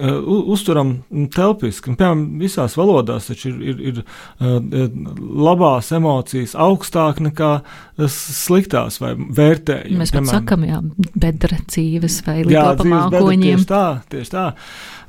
[0.00, 1.02] uh, uzturam
[1.34, 1.92] telpiski.
[1.98, 4.88] Piemēram, visās valodās taču ir, ir, ir uh,
[5.20, 7.58] labās emocijas augstāk nekā
[8.08, 10.00] sliktās vai vērtējumi.
[10.00, 10.80] Mēs pat sakam, jā,
[11.14, 13.58] bedra dzīves vai lielāpa mākoņiem.
[13.58, 14.46] Tieši tā, tieši tā.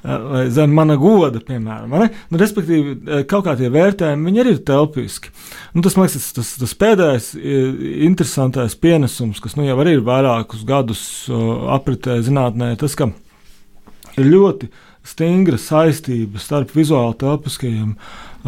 [0.04, 1.92] Vai zem mana goda, piemēram.
[2.32, 5.34] Nu, respektīvi, kaut kā tie vērtējumi, arī ir telpiski.
[5.76, 7.34] Nu, tas, man liekas, tas, tas pēdējais
[8.08, 11.02] interesantais pienesums, kas nu, jau arī ir vairākus gadus
[11.76, 13.12] apritē zinātnē, tas, ka
[14.16, 14.72] ir ļoti
[15.10, 17.94] stingra saistība starp vizuāli telpiskajiem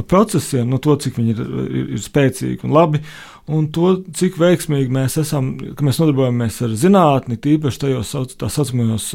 [0.07, 3.01] procesiem, no to, cik viņi ir, ir, ir spēcīgi un labi,
[3.51, 9.09] un to, cik veiksmīgi mēs esam, ka mēs nodarbojamies ar zinātni, tīpaši tajos tā saucamajos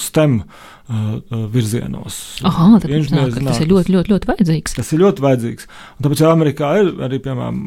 [0.00, 0.38] STEM
[0.86, 2.16] virzienos.
[2.46, 4.76] Aha, tad, tā, tas ir ļoti, ļoti, ļoti vajadzīgs.
[4.78, 5.66] Tas ir ļoti vajadzīgs.
[5.96, 7.58] Un tāpēc Amerikā ir arī, piemēram,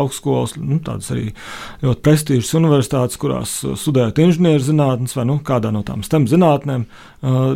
[0.00, 1.28] augstskolas, nu, tādas arī
[1.84, 6.88] ļoti prestižas universitātes, kurās studējot inženierzinātnes vai nu, kādā no tām STEM zinātnēm,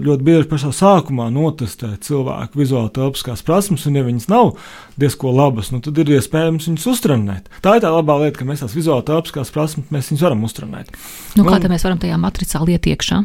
[0.07, 4.55] ļoti bieži pašā sākumā notestē cilvēku vizuāli telpiskās prasmes, un ja viņas nav
[5.03, 7.51] diezko labas, nu, tad ir iespējams viņas uztrenēt.
[7.65, 10.95] Tā ir tā labā lieta, ka mēs tās vizuāli telpiskās prasmes, mēs viņus varam uztrenēt.
[11.35, 13.25] Nu, kā un, mēs varam tajā matricā liet iekšā?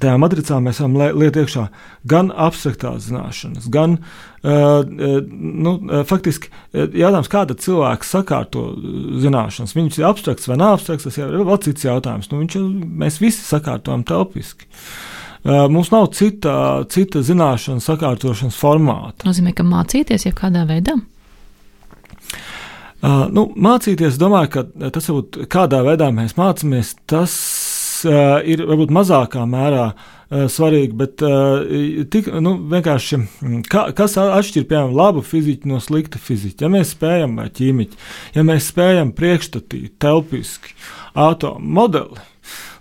[0.00, 1.66] Tajā matricā mēs varam liet iekšā
[2.08, 4.80] gan abstraktās zināšanas, gan uh,
[5.28, 5.74] nu,
[6.08, 8.64] faktiski jautājums, kāda cilvēka sakārto
[9.20, 9.76] zināšanas.
[9.76, 12.30] Viņš ir abstrakts vai nav abstrakts, tas ir vēl cits jautājums.
[12.32, 12.58] Nu, viņš,
[13.04, 14.70] mēs visi sakārtojam telpiski.
[15.44, 16.54] Mums nav cita,
[16.92, 19.22] cita zināšanu sakārtošanas formāta.
[19.22, 20.98] Tas nozīmē, ka mācīties jau kādā veidā.
[23.00, 27.32] Uh, nu, mācīties, domāju, ka tas varbūt kādā veidā mēs mācāmies, tas
[28.08, 31.64] uh, ir varbūt mazākā mērā uh, svarīgi, bet uh,
[32.12, 36.66] tik, nu, vienkārši mm, ka, kas atšķir piemēram labu fiziku no slikta fizika.
[36.66, 38.00] Ja mēs spējam, vai ķīmiķi,
[38.36, 40.76] ja mēs spējam priekšstatīt telpiski
[41.18, 42.24] atomu modeli,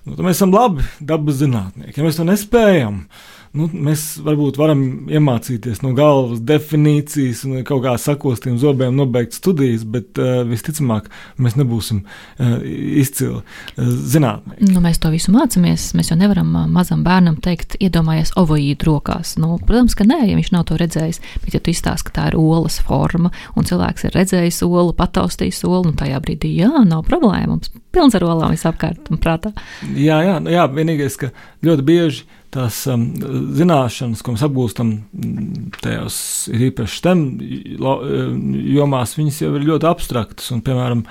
[0.06, 1.98] nu, tad mēs esam labi dabas zinātnieki.
[2.00, 7.84] Ja mēs to nespējam, uh, nu, mēs varbūt varam iemācīties no galvas definīcijas un kaut
[7.86, 11.10] kā sakostiem zobiem nobeigt studijas, bet uh, visticamāk
[11.42, 12.56] mēs nebūsim uh,
[13.02, 14.70] izcili uh, zinātnieki.
[14.70, 15.90] Nu, mēs to visu mācāmies.
[15.98, 19.36] Mēs jau nevaram mazam bērnam teikt, iedomājies ovoīdu rokās.
[19.42, 21.22] Nu, protams, ka nē, ja viņš nav to redzējis.
[21.44, 25.64] Bet, ja tu izstāsti, ka tā ir olas forma un cilvēks ir redzējis olu, pataustījis
[25.68, 27.56] olu, nu tajā brīdī jā, nav problēma.
[27.56, 29.54] Mums pilns ar olām visapkārt un prātā.
[29.98, 31.32] Jā, jā, jā vienīgais, ka
[31.66, 33.04] ļoti bieži tās um,
[33.58, 34.94] zināšanas, ko mēs apgūstam
[35.84, 36.18] tajos
[36.50, 37.24] īpaši STEM
[38.74, 40.50] jomās, viņas jau ir ļoti abstraktas.
[40.56, 41.04] Un, piemēram,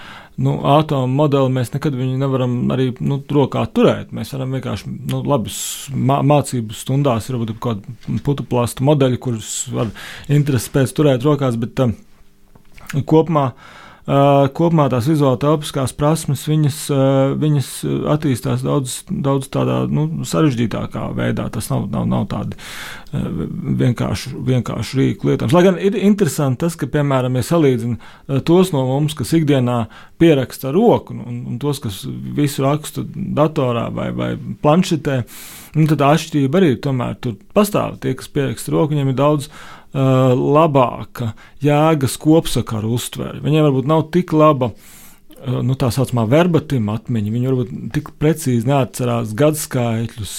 [0.45, 4.15] nu, atomu modeli mēs nekad nevaram arī nu, rokā turēt.
[4.17, 5.55] Mēs varam vienkārši nu, labi
[5.95, 9.93] mā, mācību stundās, ir varbūt kaut kāda putu plāsta modeļi, kurus var
[10.33, 11.95] interesi pēc turēt rokās, bet um,
[13.05, 13.51] kopumā.
[13.53, 17.71] Uh, kopumā tās vizuālās telpiskās prasmes viņas, uh, viņas
[18.15, 21.49] attīstās daudz, daudz tādā nu, sarežģītākā veidā.
[21.53, 22.57] Tas nav, nav, nav tādi
[23.13, 25.55] vienkārši, vienkārši rīku lietojums.
[25.57, 29.79] Lai gan ir interesanti tas, ka, piemēram, ja salīdzina tos no mums, kas ikdienā
[30.21, 32.03] pieraksta roku, un, un tos, kas
[32.37, 35.19] visu raksta datorā vai, vai planšetē,
[35.79, 37.97] nu, tad atšķirība arī tomēr tur pastāv.
[38.03, 39.49] Tie, kas pieraksta roku, viņiem ir daudz
[39.93, 41.33] uh, labāka
[41.65, 43.43] jēgas kopsakaru uztvere.
[43.45, 44.73] Viņiem varbūt nav tik laba.
[45.39, 47.35] Uh, nu, tā saucamā verbatim atmiņa.
[47.37, 50.37] Viņi varbūt tik precīzi neatcerās gadskaitļus,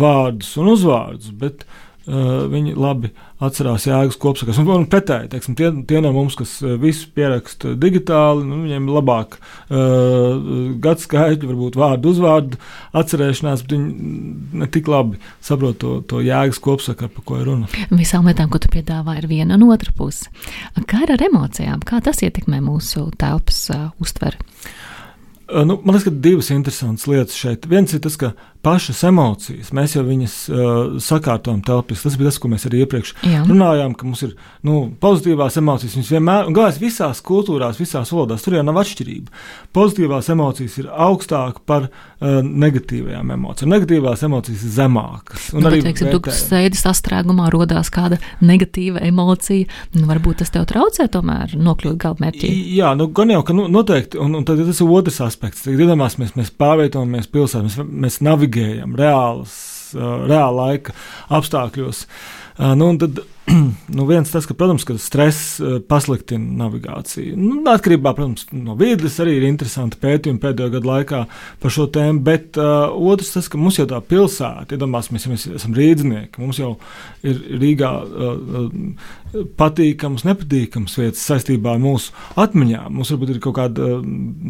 [0.00, 3.10] vārdus un uzvārdus, bet Uh, viņi labi
[3.40, 4.58] atcerās jēgas kopsakas.
[4.60, 8.96] Un, un pretēji, teiksim, tie, tie no mums, kas visu pieraksta digitāli, nu, viņiem ir
[8.96, 12.60] labāk uh, gadu skaitļi, varbūt vārdu uzvārdu
[12.96, 17.70] atcerēšanās, bet viņi ne tik labi saprot to, to jēgas kopsakaru, par ko ir runa.
[17.92, 20.32] Visām lietām, ko tu piedāvā, ir viena un otra puse.
[20.90, 21.84] Kā ir ar emocijām?
[21.86, 24.40] Kā tas ietekmē mūsu telpas uh, uztveri?
[25.50, 27.66] Nu, man liekas, ka divas interesantas lietas šeit.
[27.70, 30.58] Viens ir tas, ka pašas emocijas, mēs jau viņas uh,
[31.00, 32.02] sakārtojam telpās.
[32.04, 33.42] Tas bija tas, ko mēs arī iepriekš Jā.
[33.48, 34.34] runājām, ka mums ir
[34.66, 35.96] nu, pozitīvās emocijas.
[35.96, 39.32] Viņas vienmēr, galvenais, visās kultūrās, visās valodās, tur jau nav atšķirība.
[39.76, 43.72] Pozitīvās emocijas ir augstākas par uh, negatīvajām emocijām.
[43.72, 45.48] Negatīvās emocijas ir zemākas.
[45.54, 49.70] Un nu, arī teiksim, duktas sēdes sastrēgumā rodās kāda negatīva emocija.
[49.96, 52.52] Nu, varbūt tas tev traucē tomēr nokļūt galamērķī.
[52.76, 55.64] Jā, nu, gan jau, ka nu, noteikti, un, un tad tas ir otrs aspekts.
[55.64, 59.54] Tad, iedomāsimies, mēs pārvietojamies pilsētā, mēs, mēs navigējam reālas,
[59.94, 60.94] reāla laika
[61.30, 62.06] apstākļos.
[62.60, 63.22] Uh, nu, tad,
[63.96, 67.36] nu, viens tas, ka, protams, ka stress uh, pasliktina navigāciju.
[67.38, 71.22] Nu, atkarībā, protams, no viedles arī ir interesanti pētījumi pēdējo gadu laikā
[71.62, 75.46] par šo tēmu, bet uh, otrs tas, ka mums jau tā pilsēta, iedomāsimies, ja mēs
[75.60, 76.74] esam rīdznieki, mums jau
[77.26, 78.68] ir Rīgā uh,
[79.58, 82.90] patīkams, nepatīkams vietas saistībā ar mūsu atmiņām.
[82.96, 84.06] Mums varbūt ir kaut kāda uh,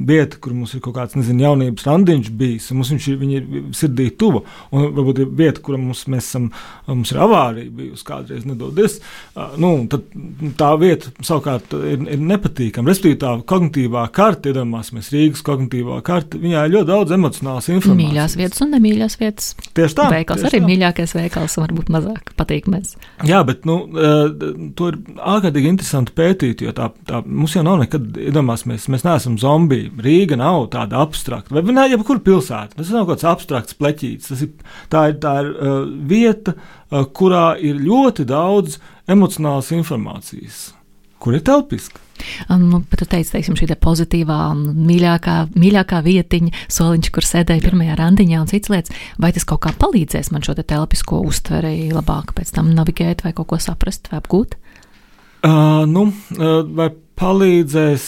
[0.09, 3.51] vieta, kur mums ir kaut kāds, nezinu, jaunības randiņš bijis, un mums viņš ir, ir
[3.77, 6.51] sirdī tuva, un varbūt ir vieta, kur mums, esam,
[6.89, 10.09] mums ir avārija bijusi kādreiz nedodies Uh, nu, tad
[10.59, 12.91] tā vieta savukārt ir, ir nepatīkama.
[12.91, 18.01] Respektīvi, tā kognitīvā karte, iedomāsimies Rīgas kognitīvā karte, viņā ir ļoti daudz emocionālas informācijas.
[18.01, 19.53] Mīļās vietas un nemīļās vietas.
[19.79, 20.09] Tieši tā.
[20.17, 20.71] Veikals tieši arī tā.
[20.71, 22.97] mīļākais veikals, varbūt mazāk patīkamais.
[23.29, 23.79] Jā, bet nu,
[24.79, 24.99] to ir
[25.35, 29.93] ārkārtīgi interesanti pētīt, jo tā, tā mums jau nav nekad, iedomāsimies, mēs neesam zombiji.
[30.05, 32.77] Rīga nav tāda abstrakta, vai ne, jebkur pilsēta.
[32.79, 34.33] Tas nav kaut kāds abstrakts pleķītis.
[34.33, 34.53] Tas ir,
[34.93, 36.57] tā ir, tā ir uh, vieta,
[36.91, 38.79] kurā ir ļoti daudz
[39.11, 40.71] emocionālas informācijas,
[41.23, 42.03] kur ir telpiska.
[42.53, 48.41] Um, bet tu teici, teiksim, šī pozitīvā, mīļākā, mīļākā vietiņa, soliņš, kur sēdēja pirmajā randiņā
[48.43, 49.05] un citas lietas.
[49.21, 53.33] Vai tas kaut kā palīdzēs man šo te telpisko uztveri labāk pēc tam navigēt vai
[53.37, 54.59] kaut ko saprast vai apgūt?
[55.41, 58.07] Uh, nu, uh, vai palīdzēs?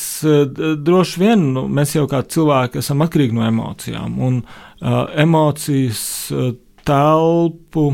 [0.85, 6.53] Droši vien nu, mēs jau kā cilvēki esam atkarīgi no emocijām, un uh, emocijas uh,
[6.85, 7.93] telpu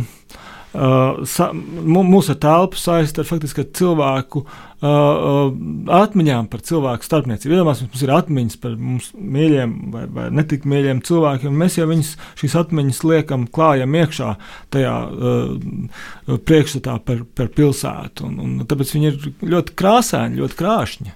[0.72, 5.52] sa, mūsu telpu saista ar faktiski ar cilvēku uh, uh,
[5.98, 7.56] atmiņām par cilvēku starpniecību.
[7.56, 11.88] Iedomāsimies, mums ir atmiņas par mums mīļiem vai, vai netik mīļiem cilvēkiem, un mēs jau
[11.90, 14.34] viņus, šīs atmiņas liekam, klājam iekšā
[14.74, 18.28] tajā uh, priekšstatā par, par pilsētu.
[18.28, 21.14] Un, un tāpēc viņi ir ļoti krāsaini, ļoti krāšņi.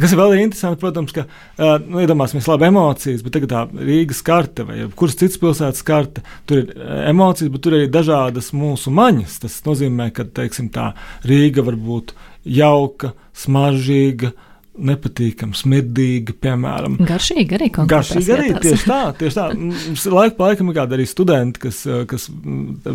[0.00, 4.22] Kas ir vēl interesanti, protams, ka uh, nu, iedomāsimies labi emocijas, bet tagad tā Rīgas
[4.26, 6.72] karte vai kuras citas pilsētas karte, tur ir
[7.10, 9.40] emocijas, bet tur ir arī dažādas mūsu maņas.
[9.44, 10.92] Tas nozīmē, ka teiksim, tā
[11.28, 14.34] Rīga var būt jauka, smaržīga
[14.74, 16.96] nepatīkama, smirdīga, piemēram.
[17.06, 18.20] Garšīga arī kaut kādā veidā.
[18.20, 19.46] Garšīga arī tieši tā, tieši tā.
[19.58, 22.26] Mums laika pa laikam ir kādi arī studenti, kas, kas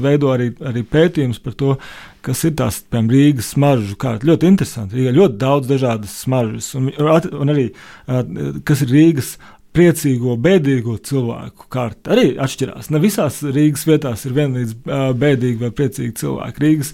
[0.08, 1.76] veido arī, arī pētījumus par to,
[2.26, 4.28] kas ir tās, piemēram, Rīgas smaržu kārta.
[4.28, 5.00] Ļoti interesanti.
[5.00, 7.70] Rīgā ļoti daudz dažādas smaržas, un, un arī,
[8.68, 9.38] kas ir Rīgas
[9.76, 12.90] priecīgo, bēdīgo cilvēku kārta arī atšķirās.
[12.94, 14.74] Ne visās Rīgas vietās ir vienlīdz
[15.20, 16.64] bēdīgi vai priecīgi cilvēki.
[16.64, 16.92] Rīgas,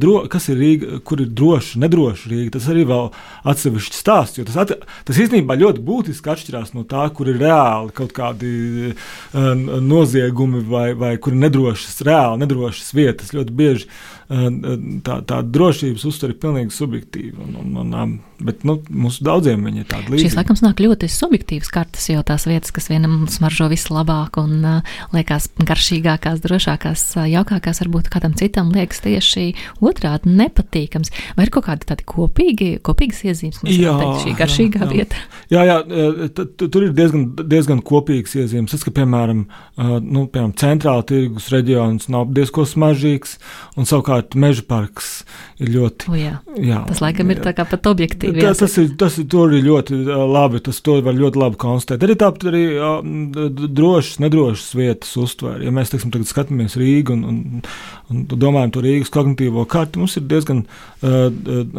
[0.00, 3.10] dro, kas ir Rīga, kur ir droša, nedroša Rīga, tas arī vēl
[3.52, 4.42] atsevišķs stāsts.
[4.48, 8.94] Tas, at, tas īstenībā ļoti būtiski atšķirās no tā, kur ir reāli kaut kādi
[9.34, 13.34] noziegumi vai, vai kur ir nedrošas, reāli nedrošas vietas.
[13.36, 17.44] Ļoti bieži uh, tā, tā drošības uztver ir pilnīgi subjektīva.
[17.44, 20.30] Un, un, un, bet nu, mums daudziem viņi ir tādi līdzīgi.
[20.30, 24.96] Šīs laikam nāk ļoti subjektīvas kartas, jo tās vietas, kas vienam smaržo vislabāk un uh,
[25.14, 29.46] liekas garšīgākās, drošākās, uh, jaukākās, varbūt kādam citam liekas tieši
[29.84, 31.12] otrādi nepatīkams.
[31.38, 33.88] Vai ir kaut kādi tādi kopīgi, kopīgas iezīmes, kas ir
[34.24, 34.92] šī garšīgā jā, jā.
[34.92, 35.22] vieta?
[35.52, 35.78] Jā, jā,
[36.64, 38.72] tur ir diezgan, diezgan kopīgas iezīmes.
[38.74, 39.44] Tas, ka, piemēram,
[40.04, 43.36] nu, piemēram centrāla tirgus reģions nav diezko smaržīgs,
[43.78, 45.10] un savukārt meža parks
[45.62, 46.08] ir ļoti.
[46.10, 46.38] O, jā.
[46.60, 48.42] Jā, tas laikam ir tā kā pat objektīvi.
[48.42, 52.06] Tā, tas ir, tas ir, tur ir ļoti labi, tas to var ļoti labi konstatēt.
[52.06, 52.64] Arī tāpat arī
[53.64, 55.62] drošas, nedrošas vietas uztver.
[55.64, 57.64] Ja mēs, teiksim, tagad skatāmies Rīgu un, un,
[58.10, 61.26] un domājam to Rīgas kognitīvo karti, mums ir diezgan uh,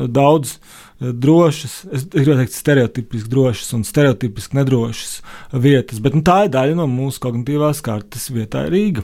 [0.06, 0.58] daudz
[1.00, 5.18] drošas, es gribētu teikt, stereotipiski drošas un stereotipiski nedrošas
[5.52, 9.04] vietas, bet nu, tā ir daļa no mūsu kognitīvās kartes vietā Rīga.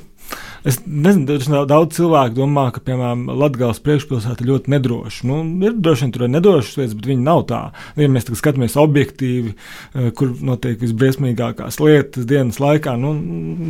[0.62, 5.24] Es nezinu, daudz cilvēku domā, ka, piemēram, Latvijas priekšpilsēta ir ļoti nedroša.
[5.26, 7.62] Nu, ir droši vien tur ir nedrošas vietas, bet viņi nav tā.
[7.98, 13.16] Ja mēs skatāmies objektīvi, eh, kur notiek visbriesmīgākās lietas dienas laikā, nu,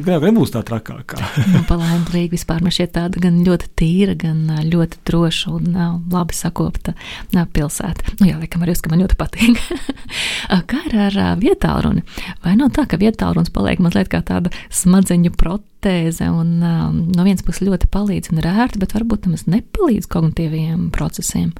[0.04, 1.22] nebūs tā trakākā.
[1.54, 5.72] nu, Palēnīgi Rīga vispār man šķiet tāda gan ļoti tīra, gan eh, ļoti droša un
[5.72, 6.98] uh, labi sakopta
[7.32, 8.20] pilsēta.
[8.20, 9.64] Nu, jā, laikam arī uz, ka man ļoti patīk.
[10.72, 12.04] kā ir ar uh, vietālruni?
[12.44, 15.71] Vai nav tā, ka vietālrunis paliek mazliet kā tāda smadzeņu protēze?
[15.84, 20.10] Tēze, un um, no vienas puses ļoti palīdz un ir ērti, bet varbūt nemaz nepalīdz
[20.12, 21.52] kognitīviem procesiem.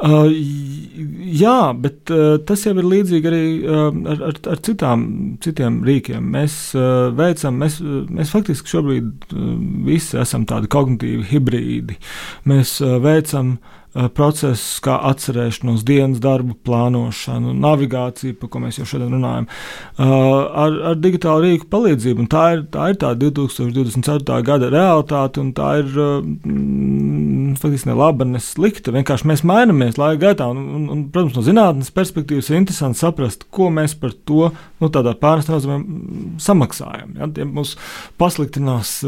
[0.00, 5.02] Uh, jā, bet uh, tas jau ir līdzīgi arī uh, ar, ar, ar citām,
[5.44, 6.30] citiem rīkiem.
[6.36, 7.76] Mēs uh, veicam, mēs,
[8.08, 9.50] mēs faktiski šobrīd uh,
[9.84, 11.98] visi esam tādi kognitīvi hibrīdi.
[12.48, 13.58] Mēs uh, veicam
[14.14, 19.48] procesus, kā atcerēšanos, dienas darbu plānošanu, navigāciju, par ko mēs jau šodien runājam,
[19.98, 22.22] ar, ar digitālu rīku palīdzību.
[22.22, 24.38] Un tā ir tā, ir tā 2024.
[24.46, 28.94] gada realitāte, un tā ir mm, faktiski ne laba, ne slikta.
[28.94, 33.48] Vienkārši mēs mainamies laika gaitā, un, un, un, protams, no zinātnes perspektīvas ir interesanti saprast,
[33.50, 37.18] ko mēs par to nu, tādā pārnestā nozīmē samaksājam.
[37.18, 37.30] Ja?
[37.40, 37.74] Ja mums
[38.20, 39.00] pasliktinās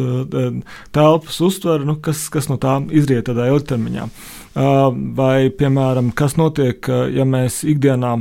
[0.94, 4.10] telpas uztvere, nu, kas, kas no tā izriet tādā ilgtermiņā.
[4.52, 8.18] Vai, piemēram, kas notiek, ja mēs ikdienā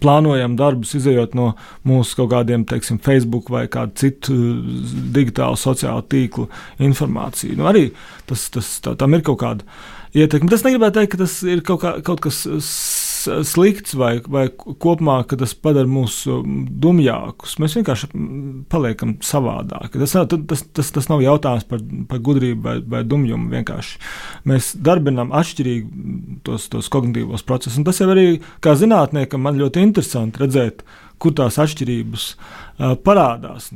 [0.00, 1.52] plānojam darbus, izējot no
[1.88, 4.36] mūsu kaut kādiem, teiksim, Facebook vai kādu citu
[5.14, 6.46] digitālu sociālu tīklu
[6.86, 7.56] informāciju.
[7.58, 7.88] Nu, arī
[8.30, 9.66] tas, tas, tā, tam ir kaut kāda
[10.14, 10.50] ietekme.
[10.52, 12.44] Tas negribētu teikt, ka tas ir kaut, kā, kaut kas
[13.46, 17.56] slikts vai, vai kopumā, ka tas padara mūs um, dumjākus.
[17.62, 18.10] Mēs vienkārši
[18.72, 20.00] paliekam savādāki.
[20.02, 23.50] Tas, tas, tas, tas nav jautājums par, par gudrību vai, vai dumjumu.
[23.52, 24.00] Vienkārši
[24.50, 27.78] mēs darbinām atšķirīgi tos, tos kognitīvos procesus.
[27.80, 30.84] Un tas jau arī kā zinātniekam man ļoti interesanti redzēt,
[31.20, 33.68] kur tās atšķirības uh, parādās.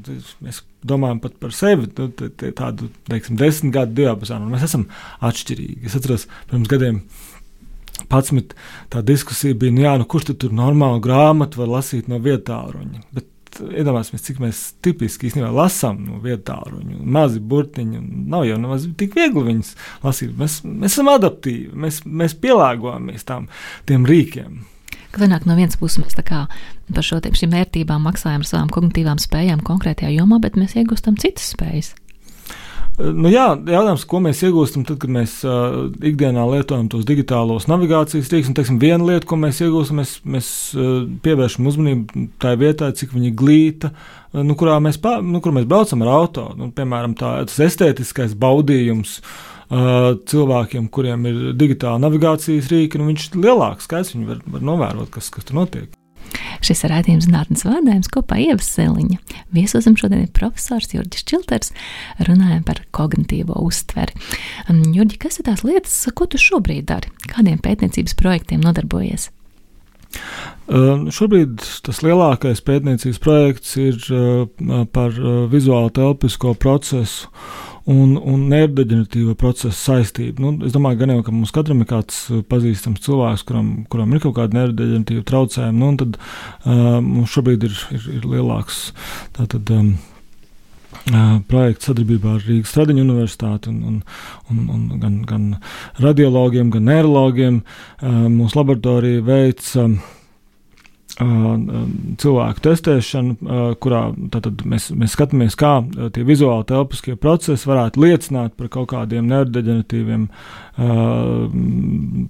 [0.44, 2.08] Mēs domājam pat par sevi, nu,
[2.56, 4.50] tādu teiksim, desmit gadu diapazonu.
[4.52, 4.88] Mēs esam
[5.24, 5.84] atšķirīgi.
[5.88, 7.04] Es atceros, pirms gadiem
[8.10, 8.56] 11.
[8.92, 13.06] tā diskusija bija, nu, jā, nu, kurš tur normālu grāmatu var lasīt no vietāruņa.
[13.14, 13.30] Bet
[13.62, 18.02] iedomāsimies, cik mēs tipiski īstenībā lasām no vietāruņa, mazi burtiņi.
[18.30, 19.74] Nav jau nemaz tik viegli viņus
[20.04, 20.34] lasīt.
[20.38, 23.48] Mēs, mēs esam adaptīvi, mēs, mēs pielāgojamies tam
[24.10, 24.62] rīkiem.
[25.14, 29.62] Kad nāk no vienas puses, mēs par šo šīm vērtībām maksājam ar savām kognitīvām spējām
[29.66, 31.92] konkrētajā jomā, bet mēs iegūstam citas spējas.
[32.94, 38.30] Nu, jā, jautājums, ko mēs iegūstam, tad, kad mēs uh, ikdienā lietojam tos digitālos navigācijas
[38.30, 38.52] rīkus.
[38.54, 40.92] Teiksim, viena lieta, ko mēs iegūstam, mēs, mēs uh,
[41.24, 45.66] pievēršam uzmanību tai vietai, cik viņa glīta, uh, nu, kurā mēs, pā, nu, kur mēs
[45.70, 46.46] braucam ar auto.
[46.60, 49.18] Nu, piemēram, tā, tas estētiskais baudījums.
[49.64, 54.70] Uh, cilvēkiem, kuriem ir digitāla navigācijas rīka, nu, viņš ir lielāks, skaidrs, viņi var, var
[54.70, 55.88] novērot, kas, kas tur notiek.
[56.64, 59.20] Šis raidījums zinātnes vārdājums kopā Ievas Seliņa.
[59.54, 61.72] Viesosim šodien ir profesors Jurģis Čilters,
[62.28, 64.16] runājam par kognitīvo uztveri.
[64.68, 67.12] Jurģi, kas ir tās lietas, ko tu šobrīd dari?
[67.30, 69.30] Kādiem pētniecības projektiem nodarbojies?
[70.64, 74.46] Uh, šobrīd tas lielākais pētniecības projekts ir uh,
[74.94, 77.28] par uh, vizuālo telpisko procesu
[77.90, 80.40] un, un nerdeģeneratīva procesa saistība.
[80.40, 84.14] Nu, es domāju, gan jau, ka mums katram ir kāds uh, pazīstams cilvēks, kuram, kuram
[84.14, 88.88] ir kaut kāda nerdeģeneratīva traucējuma, nu, un tad uh, mums šobrīd ir, ir, ir lielāks
[89.36, 89.68] tātad.
[89.74, 89.94] Um,
[91.12, 94.02] uh, projekts sadarbībā ar Rīgas Tradiņu universitāti un, un,
[94.50, 95.46] un, un gan, gan
[96.00, 97.62] radiologiem, gan neirologiem.
[98.00, 99.88] Uh, mūsu laboratorija veica
[101.14, 103.36] cilvēku testēšanu,
[103.82, 104.02] kurā
[104.66, 105.76] mēs, mēs skatāmies, kā
[106.14, 110.34] tie vizuāli telpiskie procesi varētu liecināt par kaut kādiem neurodeģeneratīviem uh,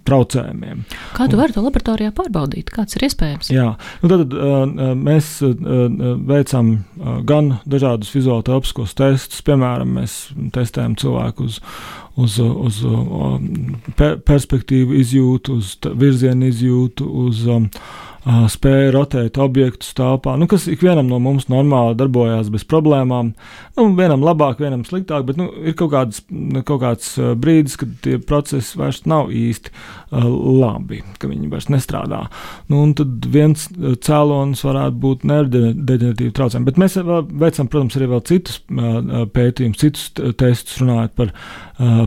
[0.05, 0.85] traucējumiem.
[1.17, 2.69] Kā tu vari to laboratorijā pārbaudīt?
[2.75, 3.49] Kāds ir iespējams?
[3.55, 3.71] Jā,
[4.03, 4.37] nu tad
[5.01, 5.39] mēs
[6.29, 6.75] veicam
[7.25, 10.19] gan dažādus vizuāli telpiskos testus, piemēram, mēs
[10.53, 11.63] testējam cilvēku uz
[12.15, 13.55] uz, uz, uz
[14.27, 17.69] perspektīvu izjūtu, uz virzienu izjūtu, uz um,
[18.25, 23.35] spēja rotēt objektus telpā, nu, kas ikvienam no mums normāli darbojās bez problēmām.
[23.77, 26.23] Nu, vienam labāk, vienam sliktāk, bet nu, ir kaut kāds,
[26.65, 27.11] kaut kāds
[27.41, 32.23] brīdis, kad tie procesi vairs nav īsti uh, labi, ka viņi vairs nestrādā.
[32.73, 36.69] Nu, tad viens cēlonis varētu būt nerdeģeneratīva traucējumi.
[36.69, 36.99] Bet mēs
[37.45, 38.61] veicam, protams, arī vēl citus
[39.35, 40.09] pētījumus, citus
[40.41, 41.33] testus runājot par,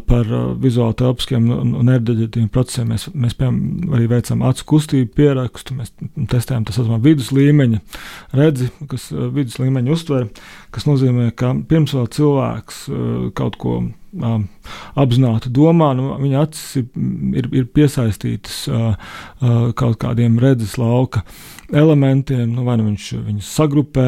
[0.09, 2.91] par vizuāli telpiskiem un, nerdeģeneratīviem procesiem.
[2.93, 5.77] Mēs, mēs piemēram, arī veicam acu kustību pierakstu.
[5.77, 5.93] Mēs
[6.31, 7.79] testējam tā saucamā vidus līmeņa
[8.37, 10.27] redzi, kas uh, vidus līmeņa uztver,
[10.75, 12.99] kas nozīmē, ka pirms vēl cilvēks uh,
[13.37, 14.37] kaut ko uh,
[14.99, 16.89] apzināti domā, nu, viņa acis ir,
[17.37, 18.65] ir, ir piesaistītas
[19.77, 21.23] kaut kādiem redzes lauka
[21.73, 24.07] elementiem, nu, vai nu viņš viņus sagrupē,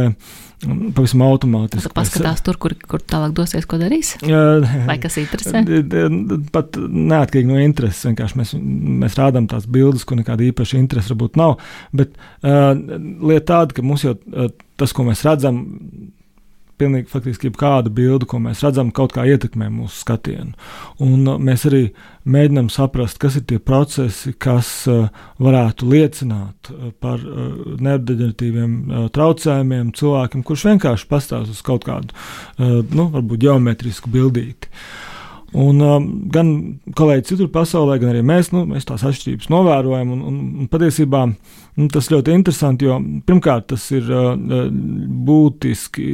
[0.95, 1.87] pavisam automātiski.
[1.87, 4.13] Tad paskatās tur, kur, kur tālāk dosies, ko darīs?
[4.87, 5.63] Vai kas interesē?
[6.55, 8.03] Pat neatkarīgi no intereses.
[8.09, 8.53] Vienkārši mēs,
[9.05, 11.57] mēs rādām tās bildes, kur nekāda īpaša interese varbūt nav.
[11.95, 12.73] Bet uh,
[13.31, 15.63] lieta tāda, ka mums jau uh, tas, ko mēs redzam,
[16.79, 20.55] pilnīgi faktiski jebkāda bilde, ko mēs redzam, kaut kā ietekmē mūsu skatienu.
[21.05, 21.83] Un uh, mēs arī
[22.29, 25.09] mēģinām saprast, kas ir tie procesi, kas uh,
[25.41, 32.15] varētu liecināt uh, par uh, nerdeģeneratīviem uh, traucējumiem cilvēkam, kurš vienkārši pastāv uz kaut kādu,
[32.15, 34.71] uh, nu, varbūt geometrisku bildīti.
[35.57, 36.49] Un, um, gan
[36.97, 40.11] kolēģi citur pasaulē, gan arī mēs, nu, mēs tās atšķirības novērojam.
[40.13, 44.35] Un, un, un patiesībā nu, tas ļoti interesanti, jo pirmkārt tas ir uh,
[45.25, 46.05] būtiski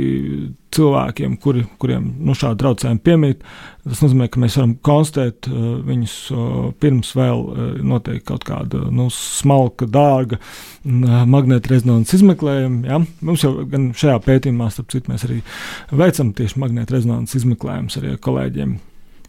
[0.75, 3.43] cilvēkiem, kuri, kuriem nu, šādi traucējumi piemīt.
[3.83, 8.87] Tas nozīmē, ka mēs varam konstatēt uh, viņus uh, pirms vēl uh, notiek kaut kāda
[8.87, 12.83] nu, smalka, dārga uh, magnēta rezonanses izmeklējuma.
[12.87, 13.03] Ja?
[13.19, 15.43] Mums jau gan šajā pētījumā, starp citu, mēs arī
[15.91, 18.77] veicam tieši magnēta rezonanses izmeklējumus ar kolēģiem.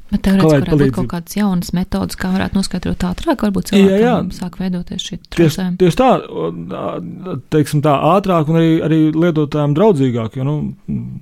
[0.06, 0.86] Bet teorētiski varētu palīdzību.
[0.86, 4.18] būt kaut kādas jaunas metodas, kā varētu noskaidrot ātrāk, varbūt cilvēkam jā, jā.
[4.36, 5.78] sāk veidoties šī traucējuma.
[5.80, 10.54] Tieši, tieši tā, teiksim tā, ātrāk un arī, arī lietotājiem draudzīgāk, jo, nu,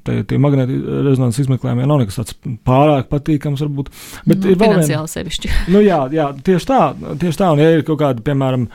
[0.04, 0.76] tie, tie magnēti
[1.06, 2.36] rezonanses izmeklējumi nav nekas tāds
[2.68, 3.88] pārāk patīkams, varbūt.
[4.28, 5.00] Bet nu, ir vēl viena.
[5.14, 5.52] sevišķi.
[5.74, 6.80] Nu jā, jā, tieši tā,
[7.18, 8.68] tieši tā, un ja ir kaut kāda, piemēram,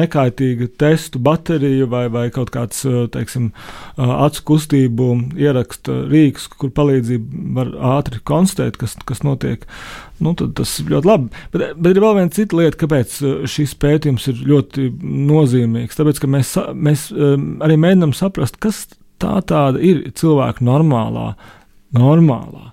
[0.00, 2.82] nekaitīga testu baterija vai, vai kaut kāds,
[3.14, 3.52] teiksim,
[3.96, 5.08] acu kustību
[5.38, 9.66] ieraksta rīks, kur palīdzību var ātri konstatēt, kas, kas kas notiek.
[10.20, 11.30] Nu, tas ir ļoti labi.
[11.52, 15.96] Bet, bet ir vēl viena cita lieta, kāpēc uh, šis pētījums ir ļoti nozīmīgs.
[15.96, 18.86] Tāpēc, ka mēs, mēs um, arī mēģinām saprast, kas
[19.20, 21.34] tā tāda ir cilvēka normālā,
[21.96, 22.68] normālā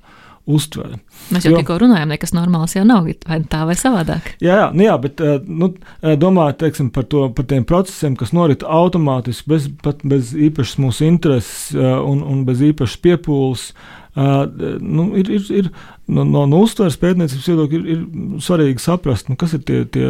[0.48, 1.02] uztvere.
[1.32, 4.30] Mēs jau jo, tikko runājām, nekas normāls jau nav, vai tā vai savādāk.
[4.40, 8.16] Jā, jā, nu jā bet uh, nu, uh, domājot teiksim, par, to, par tiem procesiem,
[8.20, 9.70] kas norit automātiski, bez,
[10.04, 13.72] bez īpašas mūsu intereses un, un bez īpašas piepūles.
[13.72, 15.70] Uh, nu, ir, ir, ir,
[16.10, 20.10] no, no, no uztveres pētniecības viedokļa ir, ir svarīgi saprast, nu, kas ir tie, tie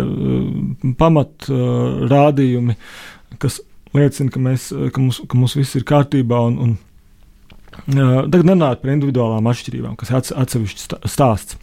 [0.99, 2.77] pamatrādījumi,
[3.43, 3.59] kas
[3.97, 6.39] liecina, ka, mēs, ka, mums, ka mums viss ir kārtībā.
[6.49, 6.75] Un, un,
[7.87, 11.57] Tagad nerunājot par individuālām atšķirībām, kas ir atsevišķs stāsts.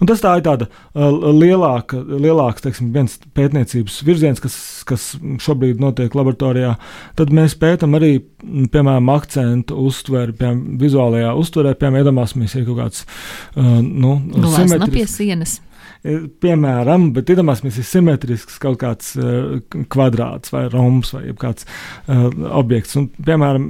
[0.00, 2.90] Un tas tā ir tāda uh, lielāka, lielāks teiksim,
[3.36, 4.56] pētniecības virziens, kas,
[4.88, 5.08] kas
[5.42, 6.74] šobrīd notiek laboratorijā.
[7.18, 8.12] Tad mēs pētām arī,
[8.42, 14.18] piemēram, akcentu uztveri, piemēram, vizuālajā uztverē, piemēram, iedomāsimies, ja ir kaut kāds uh, nu,
[14.56, 15.58] simetrisks.
[16.04, 19.58] Sienas piemēram, bet iedomāsimies, ir simetrisks kaut kāds uh,
[19.92, 22.96] kvadrāts vai rombs vai kāds uh, objekts.
[22.96, 23.66] Un, piemēram,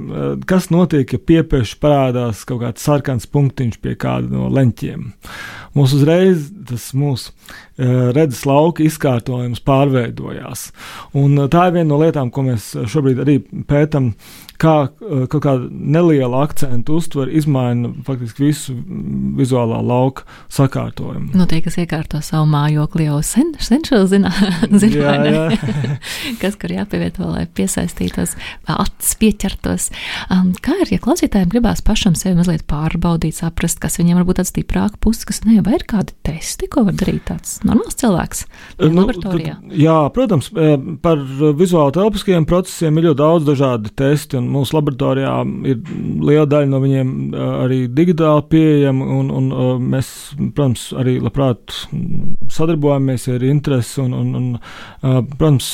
[0.47, 5.09] kas notiek, ja piepieši parādās kaut kāds sarkans punktiņš pie kāda no leņķiem?
[5.75, 7.31] Mums uzreiz tas mūsu
[7.81, 10.67] redzes lauka izkārtojums pārveidojās.
[11.17, 13.37] Un, tā ir viena no lietām, ko mēs šobrīd arī
[13.69, 14.11] pētām
[14.61, 18.75] kā eh, kaut kāda neliela akcentu uztvere izmaina faktiski visu
[19.37, 21.31] vizuālā lauka sakārtojumu.
[21.37, 25.47] Nu, tie, kas iekārto savu mājokli, jau sen, sen šo jā.
[26.41, 28.35] kas, kur jāpievieto, lai piesaistītos,
[28.69, 29.89] acis pieķertos.
[30.33, 34.53] Um, kā ir, ja klausītājiem gribās pašam sevi mazliet pārbaudīt, saprast, kas viņiem varbūt tāds
[34.53, 38.45] stiprāk puses, kas ne, vai ir kādi testi, ko var darīt tāds normāls cilvēks
[38.81, 39.57] nu, laboratorijā?
[39.61, 41.21] Tad, jā, protams, eh, par
[41.57, 45.33] vizuāli telpiskajiem procesiem ir ļoti daudz dažādi testi, un mūsu laboratorijā
[45.71, 45.79] ir
[46.21, 47.13] liela daļa no viņiem
[47.65, 49.49] arī digitāli pieejama, un, un
[49.93, 51.75] mēs, protams, arī labprāt
[52.51, 55.71] sadarbojamies ar interesi, un, un, un protams,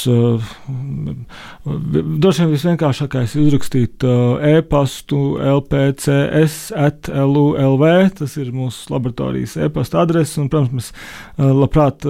[1.67, 4.05] droši vien visvienkāršākais ir uzrakstīt
[4.53, 7.83] e-pastu lpcs at lulv,
[8.17, 12.05] tas ir mūsu laboratorijas e-pasta adrese, un, protams, mēs labprāt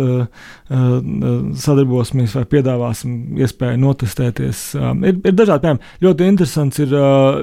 [0.68, 4.64] sadarbosimies vai piedāvāsim iespēju notestēties.
[4.78, 7.40] Ir, ir dažādi, piemēram, ļoti interesants ir uh,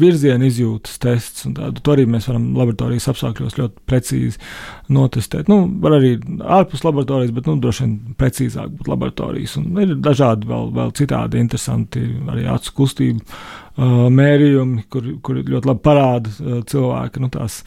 [0.00, 1.46] virziena izjūtas tests.
[1.56, 4.42] Tādu, to arī mēs varam laboratorijas apstākļos ļoti precīzi
[4.92, 5.48] notestēt.
[5.50, 6.14] Nu, var arī
[6.44, 9.56] ārpus laboratorijas, bet nu, droši vien precīzāk būtu laboratorijas.
[9.62, 11.55] Un ir dažādi vēl, vēl citādi interesanti
[12.32, 13.38] arī acu kustību
[13.76, 16.30] mērījumi, kur, kur ļoti labi parāda
[16.70, 17.58] cilvēka nu, tās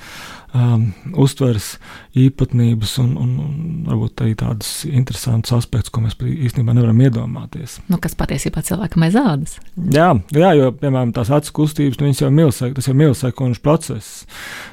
[0.58, 0.88] um,
[1.22, 1.76] uztveres
[2.18, 7.78] īpatnības un, un, un varbūt arī tādus interesantus aspektus, ko mēs īstenībā nevaram iedomāties.
[7.92, 9.54] Nu, kas patiesībā cilvēkam aiz ādas?
[9.94, 14.24] Jā, jā, jo, piemēram, tās acu kustības, nu, jau milsek, tas ir milsekundžu process.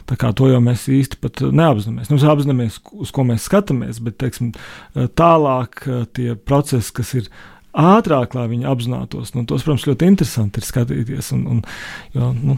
[0.08, 2.08] Tā kā to jau mēs īsti pat neapzināmies.
[2.08, 4.54] Nu, mēs apzināmies, uz ko mēs skatāmies, bet, teiksim,
[5.20, 5.84] tālāk
[6.16, 7.28] tie procesi, kas ir
[7.76, 9.34] ātrāk, lai viņi apzinātos.
[9.36, 11.28] Nu, tos, protams, ļoti interesanti ir skatīties.
[11.36, 11.60] Un, un,
[12.16, 12.56] jo, nu,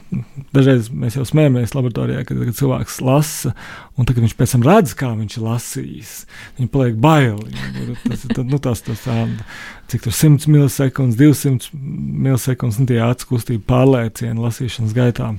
[0.55, 3.55] dažreiz mēs jau smējamies laboratorijā, kad, kad cilvēks lasa,
[3.99, 6.15] un tagad viņš pēc tam redz, kā viņš ir lasījis.
[6.59, 7.67] Viņam paliek baili.
[8.05, 9.19] Tas, tad, nu, tas, tas, tā,
[9.91, 11.75] cik tur 100 milisekundes, 200
[12.29, 15.35] milisekundes, nu, tie acu kustību pārliecieni lasīšanas gaitā.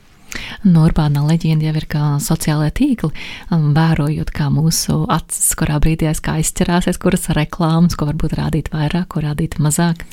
[0.67, 3.11] No urbānā leģenda jau ir kā sociālai tīkli,
[3.55, 9.09] um, vērojot, kā mūsu acis, kurā brīdī kā izķerāsies, kuras reklāmas, ko varbūt rādīt vairāk,
[9.13, 10.05] ko rādīt mazāk.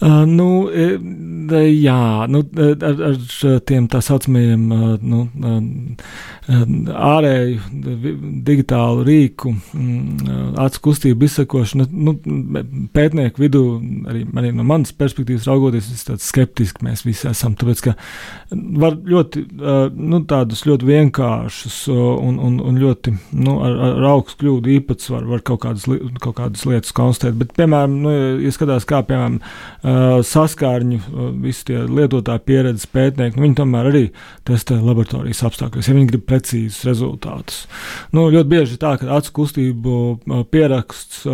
[0.00, 0.98] Uh, nu, e,
[1.76, 4.62] jā, nu, ar, ar tiem tā saucamajiem
[5.02, 5.22] nu,
[6.50, 7.82] ārēju
[8.46, 9.52] digitālu rīku,
[10.60, 11.86] acu kustību izsakošanu.
[11.92, 12.14] Nu,
[12.94, 13.62] pētnieku vidū,
[14.10, 17.54] arī, arī no manas perspektīvas raugoties, es tāds skeptiski mēs visi esam.
[17.58, 17.94] Tāpēc, ka
[18.82, 19.44] var ļoti,
[19.94, 25.44] nu, tādus ļoti vienkāršus un, un, un ļoti nu, ar, ar augstu kļūdu īpatsvaru var
[25.46, 25.86] kaut kādas,
[26.24, 27.38] kaut kādas lietas konstatēt.
[27.40, 29.38] Bet, piemēram, nu, ja skatās, kā piemēram,
[30.26, 30.98] saskārņu,
[31.40, 34.02] visi tie lietotāji pieredzes pētnieki, nu, viņi tomēr arī
[34.48, 37.62] testē laboratorijas apstākļos, ja viņi grib precīzus rezultātus.
[38.14, 39.94] Nu, ļoti bieži ir tā, ka acu kustību
[40.52, 41.24] pieraksts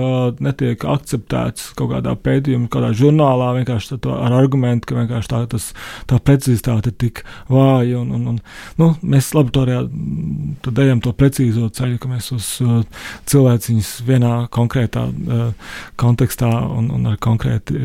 [0.43, 5.69] netiek akceptēts kaut kādā pētījumā, kādā žurnālā, vienkārši ar argumentu, ka vienkārši tā, tas,
[6.11, 8.01] tā precizitāte ir tik vāja.
[8.01, 8.41] Un, un, un,
[8.81, 9.83] nu, mēs laboratorijā
[10.67, 12.51] tad ejam to precīzo ceļu, ka mēs uz
[13.31, 15.07] cilvēciņus vienā konkrētā
[16.01, 17.81] kontekstā un, un ar konkrēti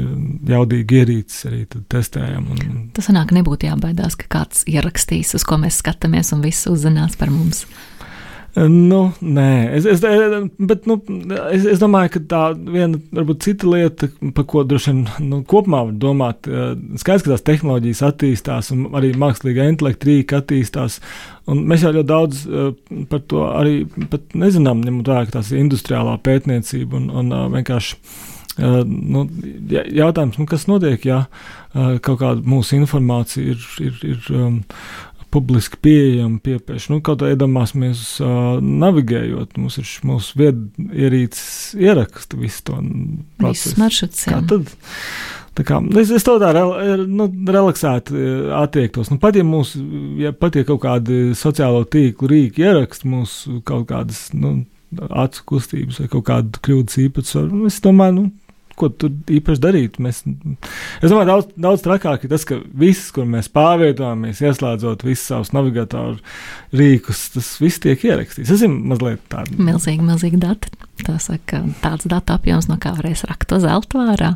[0.62, 2.49] jaudīgu ierīci arī testējam.
[2.53, 2.84] Un...
[2.95, 7.34] Tas sanāk, nebūtu jābaidās, ka kāds ierakstīs, uz ko mēs skatāmies, un viss uzzinās par
[7.34, 7.66] mums.
[8.51, 10.01] Nu, nē, es, es,
[10.59, 10.97] bet, nu,
[11.55, 15.86] es, es domāju, ka tā viena, varbūt cita lieta, par ko droši vien nu, kopumā
[15.88, 16.49] var domāt,
[16.99, 20.99] skaidrs, ka tās tehnoloģijas attīstās un arī mākslīgā intelekta rīka attīstās.
[21.47, 22.43] Mēs jau ļoti daudz
[23.14, 23.86] par to arī
[24.36, 28.01] nezinām, ņemot vērā, ka tās ir industriālā pētniecība un, un vienkārši
[28.59, 29.23] Uh, nu,
[29.71, 34.57] jautājums, nu, kas notiek, ja uh, kaut kāda mūsu informācija ir, ir, ir um,
[35.31, 36.91] publiski pieejama, piepieši.
[36.91, 42.81] Nu, kaut kā iedomāsimies, uh, navigējot, mums ir mūsu viedierīces ieraksta visu to
[43.39, 43.77] procesu.
[43.79, 44.25] maršruts.
[44.27, 44.73] Kā tad?
[45.55, 46.63] Tā kā, es, es to tā re,
[47.07, 49.09] nu, relaksēti attiektos.
[49.11, 49.79] Nu, pat ja mūsu,
[50.19, 54.61] ja pat ja kaut kādi sociālo tīklu rīki ieraksta mūsu kaut kādas, nu,
[54.99, 58.25] acu kustības vai kaut kādu kļūdas īpatsvaru, es domāju, nu,
[58.81, 59.97] ko tur īpaši darīt.
[60.03, 65.27] Mēs, es domāju, daudz, daudz trakāk ir tas, ka viss, kur mēs pārvietojamies, ieslēdzot visus
[65.31, 66.19] savus navigatoru
[66.77, 68.51] rīkus, tas viss tiek ierakstīts.
[68.51, 70.71] Tas ir mazliet tāds- milzīgi, milzīgi dati.
[71.01, 74.35] Tā saka, tāds datu apjoms, no kā varēs rakt to zelta vārā.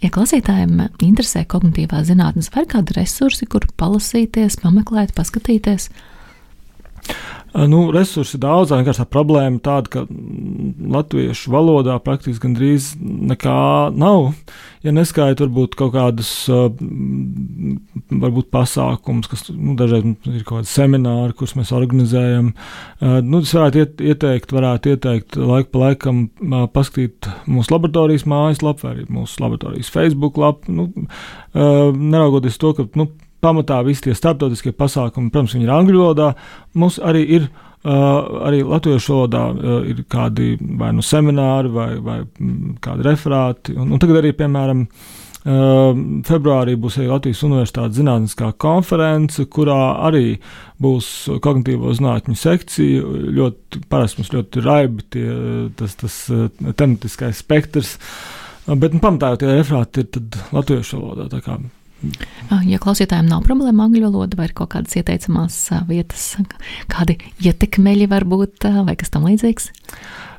[0.00, 5.90] Ja klausītājiem interesē kognitīvā zinātnes, vai ir kādi resursi, kur palasīties, pameklēt, paskatīties?
[7.52, 10.02] Nu, resursi daudz, vienkārši tā problēma tāda, ka
[10.94, 14.30] latviešu valodā praktiski gandrīz nekā nav.
[14.82, 21.52] Ja neskaita varbūt kaut kādus varbūt pasākumus, kas nu, dažreiz ir kaut kādi semināri, kurus
[21.58, 22.54] mēs organizējam.
[23.02, 26.22] Nu, es varētu iet, ieteikt, varētu ieteikt laiku pa laikam
[26.72, 30.72] paskatīt mūsu laboratorijas mājaslapu vai arī mūsu laboratorijas Facebook lapu.
[30.72, 30.88] Nu,
[31.52, 33.10] neraugoties to, ka nu,
[33.42, 36.28] pamatā visi tie starptautiskie pasākumi, protams, viņi ir angļu valodā.
[36.78, 42.20] Mums arī ir uh, arī latviešu valodā uh, ir kādi vai nu semināri vai, vai
[42.22, 43.76] mm, kādi referāti.
[43.76, 44.86] Un, un tagad arī, piemēram,
[45.42, 45.88] Uh,
[46.22, 50.36] februārī būs arī Latvijas Universitātes zinātniskā konference, kurā arī
[50.78, 51.08] būs
[51.42, 53.02] kognitīvo zinātņu sekcija.
[53.40, 55.26] Ļoti parasti mums ļoti raibi tie,
[55.74, 56.22] tas, tas
[56.78, 57.96] tematiskais spektrs,
[58.70, 61.58] bet nu, pamatā jau tie referāti ir latviešu valodā.
[62.68, 66.32] Ja klausītājiem nav problēma angļu valoda vai kaut kādas ieteicamās vietas,
[66.92, 69.70] kādi ietekmeļi var būt vai kas tam līdzīgs?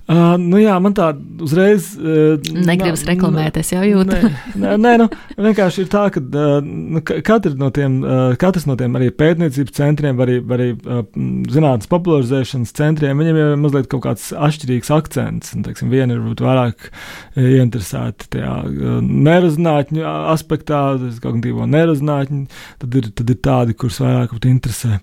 [0.03, 1.11] Uh, nu jā, man tā
[1.43, 1.93] uzreiz.
[1.95, 2.35] Uh,
[2.65, 4.17] Negribas reklamēt, es jau jūtu.
[4.59, 5.07] nē, nē, nu,
[5.39, 9.77] vienkārši ir tā, ka uh, nu, katrs no tiem, uh, katrs no tiem arī pētniecības
[9.77, 11.05] centriem, arī, arī uh,
[11.53, 15.53] zinātnes popularizēšanas centriem, viņiem jau ir mazliet kaut kāds atšķirīgs akcents.
[15.55, 16.89] Un, teiksim, viena ir vairāk
[17.39, 20.81] ieinteresēti tajā uh, nerozinātņu aspektā,
[21.23, 22.43] kognitīvo nerozinātņu,
[22.83, 24.97] tad ir, tad ir tādi, kurus vairāk interesē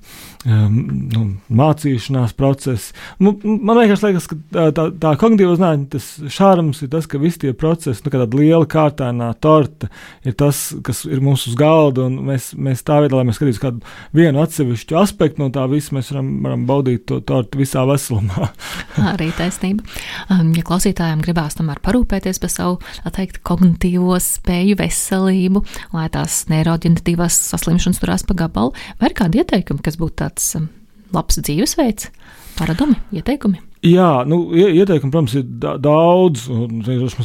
[0.45, 0.79] um,
[1.09, 2.93] nu, mācīšanās process.
[3.17, 4.41] Man, man vienkārši liekas, ka
[4.75, 8.67] tā tā kognitīvā zinātnē tas šārums ir tas, ka visi tie procesi, nu, tāda liela
[8.71, 9.91] kārtainā torta,
[10.27, 12.09] ir tas, kas ir mums uz galda.
[12.11, 16.11] Mēs, mēs tā veidā, lai mēs skatītos kādu vienu atsevišķu aspektu no tā visa, mēs
[16.15, 18.51] varam, varam baudīt to tortu visā veselumā.
[19.13, 19.87] Arī taisnība.
[20.33, 25.65] Um, ja klausītājiem gribās tomēr parūpēties par savu, tā teikt, kognitīvo spēju veselību,
[25.97, 30.71] lai tās neiroģenatīvās saslimšanas turās pa gabalu, vai ir kādi ieteikumi, kas būtu tāds um,
[31.17, 32.13] labs dzīvesveids,
[32.59, 33.70] paradumi, ieteikumi?
[33.81, 35.47] Jā, nu, ieteikumi, protams, ir
[35.81, 36.43] daudz.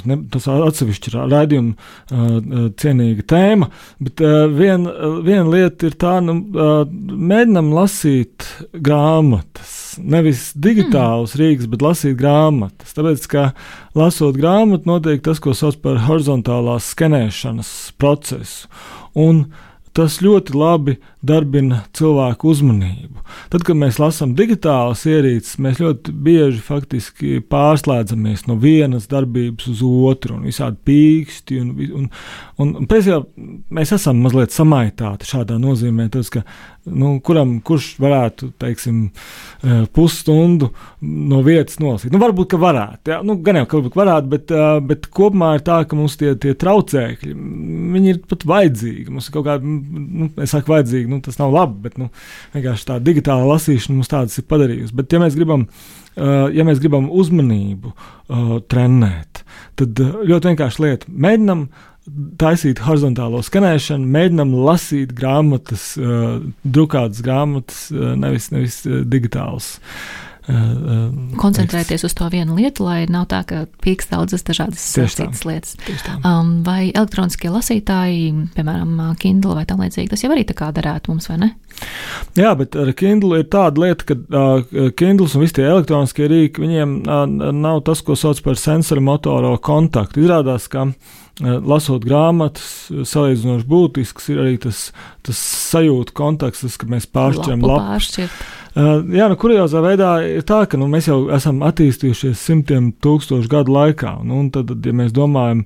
[0.08, 3.68] Ne, tas atsevišķi ir raidījuma uh, cienīga tēma.
[3.99, 4.93] Bet uh, viena
[5.26, 9.76] vien lieta ir tā, nu, uh, mēģinam lasīt grāmatas.
[9.99, 11.41] Nevis digitālus mm.
[11.43, 12.95] rīks, bet lasīt grāmatas.
[12.95, 13.45] Tāpēc, ka
[13.99, 18.72] lasot grāmatu, notiek tas, ko sauc par horizontālās skenēšanas procesu.
[19.20, 19.47] Un
[19.95, 23.24] Tas ļoti labi darbina cilvēku uzmanību.
[23.54, 29.84] Tad, kad mēs lasām digitālas ierīces, mēs ļoti bieži faktiski pārslēdzamies no vienas darbības uz
[29.86, 31.60] otru, un visādi pīksti.
[31.64, 32.08] Un, un,
[32.62, 33.22] un, un pēcībā
[33.76, 36.46] mēs esam mazliet samaitāti šādā nozīmē, tas, ka
[36.86, 39.10] nu, kuram, kurš varētu, teiksim,
[39.64, 40.70] eh, pusstundu
[41.02, 42.14] no vietas nolasīt.
[42.14, 45.56] Nu, varbūt, ka varētu, jā, nu, gan jau, ka varbūt varētu, bet, eh, bet kopumā
[45.56, 47.34] ir tā, ka mums tie, tie traucēkļi,
[48.06, 49.10] ir pat vajadzīgi.
[49.10, 52.09] Mums ir kaut kāda, nu, es saku vajadzīgi, nu, tas nav labi, bet, nu,
[52.55, 54.95] vienkārši tā digitāla lasīšana mums tādas ir padarījusi.
[54.97, 55.68] Bet, ja mēs gribam,
[56.16, 59.43] eh, ja mēs gribam uzmanību uh, trenēt,
[59.80, 61.68] tad ļoti vienkārši lieta mēģinam
[62.41, 69.76] taisīt horizontālo skanēšanu, mēģinam lasīt grāmatas, uh, drukātas grāmatas, uh, nevis, nevis uh, digitālas.
[69.80, 75.74] Uh, Koncentrēties uz to vienu lietu, lai nav tā, ka pīkst daudzas dažādas citas lietas.
[76.22, 81.14] Um, vai elektroniskie lasītāji, piemēram, Kindle vai tam līdzīgi, tas jau arī tā kā darētu
[81.14, 81.52] mums, vai ne?
[82.38, 86.64] Jā, bet ar Kindle ir tāda lieta, ka uh, Kindle un visi tie elektroniskie rīki,
[86.64, 87.26] viņiem uh,
[87.56, 90.24] nav tas, ko sauc par sensoru motoro kontaktu.
[90.24, 94.91] Izrādās, ka uh, lasot grāmatas, salīdzinoši būtisks ir arī tas,
[95.26, 95.41] tas
[95.72, 97.82] sajūta konteksts, ka mēs pāršķiram lapu.
[97.89, 98.46] Pāršķirt.
[98.76, 103.48] Uh, jā, nu, kuriozā veidā ir tā, ka nu, mēs jau esam attīstījušies simtiem tūkstošu
[103.52, 104.18] gadu laikā.
[104.28, 105.64] Nu, tad, ja mēs domājam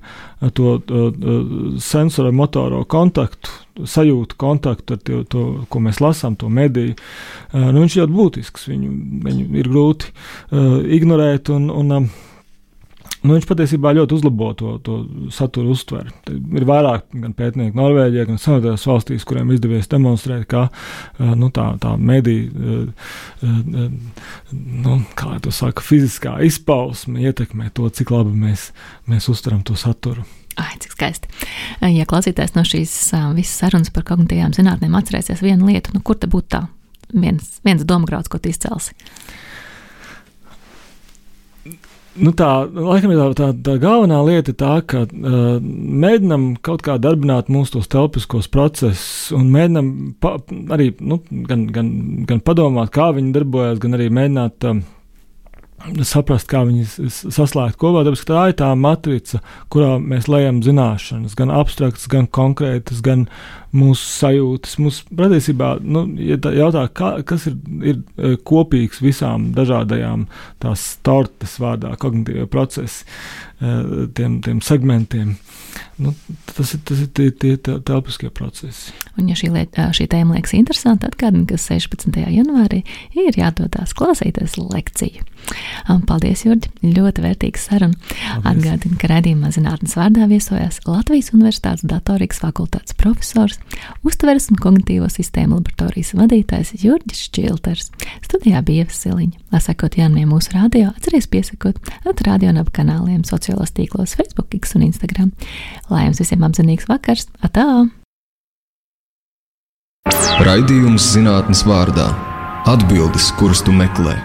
[0.54, 1.34] to, to, to
[1.82, 3.50] sensoru motoro kontaktu,
[3.82, 8.18] sajūtu kontaktu ar to, to ko mēs lasām, to mediju, uh, nu, viņš ir ļoti
[8.20, 8.70] būtisks.
[8.70, 8.94] Viņu,
[9.26, 11.50] viņu ir grūti uh, ignorēt.
[11.50, 12.29] Un, un, uh,
[13.20, 14.94] Nu, viņš patiesībā ļoti uzlabo to, to
[15.34, 16.12] satura uztveri.
[16.56, 20.68] Ir vairāk pētnieku Norvēģijā, gan Savienotajās valstīs, kuriem izdevies demonstrēt, ka
[21.18, 22.88] nu, tā, tā mediju,
[23.44, 28.70] nu, kā to saka, fiziskā izpausme ietekmē to, cik labi mēs,
[29.10, 30.24] mēs uztveram to saturu.
[30.60, 31.28] Ai, cik skaisti.
[31.92, 32.94] Ja klausītājs no šīs
[33.36, 36.64] visas sarunas par kognitīvām zinātnēm atcerēsies vienu lietu, nu, kur te būtu tā
[37.12, 38.96] viens, viens domāgrauds, ko tu izcelsi?
[42.18, 46.96] Nu tā, laikam, tā, tā, tā galvenā lieta ir tā, ka uh, mēģinam kaut kā
[46.98, 50.34] darbināt mūsu tos telpiskos procesus un mēģinam pa,
[50.74, 51.92] arī nu, gan, gan,
[52.26, 54.66] gan padomāt, kā viņi darbojas, gan arī mēģināt.
[54.66, 54.82] Uh,
[56.06, 58.02] saprast, kā viņas saslēgt kopā.
[58.06, 59.40] Tāpēc tā ir tā matrica,
[59.72, 63.26] kurā mēs lejam zināšanas, gan abstraktas, gan konkrētas, gan
[63.76, 64.76] mūsu sajūtas.
[64.82, 70.26] Mums patiesībā, nu, ja jautā, kā, kas ir, ir e, kopīgs visām dažādajām
[70.62, 73.06] tās tortes vārdā, kognitīvie procesi,
[73.60, 75.36] e, tiem, tiem segmentiem.
[76.00, 76.14] Nu,
[76.54, 78.94] tas ir, tas ir tie, tie telpiskie procesi.
[79.18, 82.16] Un, ja šī, lieta, šī tēma liekas interesanta, atgādini, ka 16.
[82.32, 82.82] janvārī
[83.18, 85.26] ir jādodas klausīties lekciju.
[86.06, 86.70] Paldies, Jurģi!
[86.94, 87.96] Ļoti vērtīgs saruna.
[88.46, 93.58] Atgādini, ka raidījumā zinātnes vārdā viesojās Latvijas Universitātes datorikas fakultātes profesors,
[94.06, 97.90] uztveres un kognitīvo sistēmu laboratorijas vadītājs Jurģis Čilters.
[98.26, 99.40] Studijā bija Ievsiliņa.
[99.50, 104.76] Lai sekot jaunumiem mūsu radio, atceries piesakot at radio ap kanāliem sociālos tīklos Facebook, X
[104.78, 105.32] un Instagram.
[105.90, 107.26] Lai jums visiem apzinīgs vakars!
[107.46, 107.66] Atā!
[110.46, 112.08] Raidījums zinātnes vārdā-
[112.72, 114.16] atbildes, kuras tu meklē.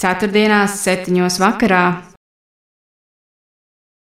[0.00, 1.84] Ceturtdienās, septiņos vakarā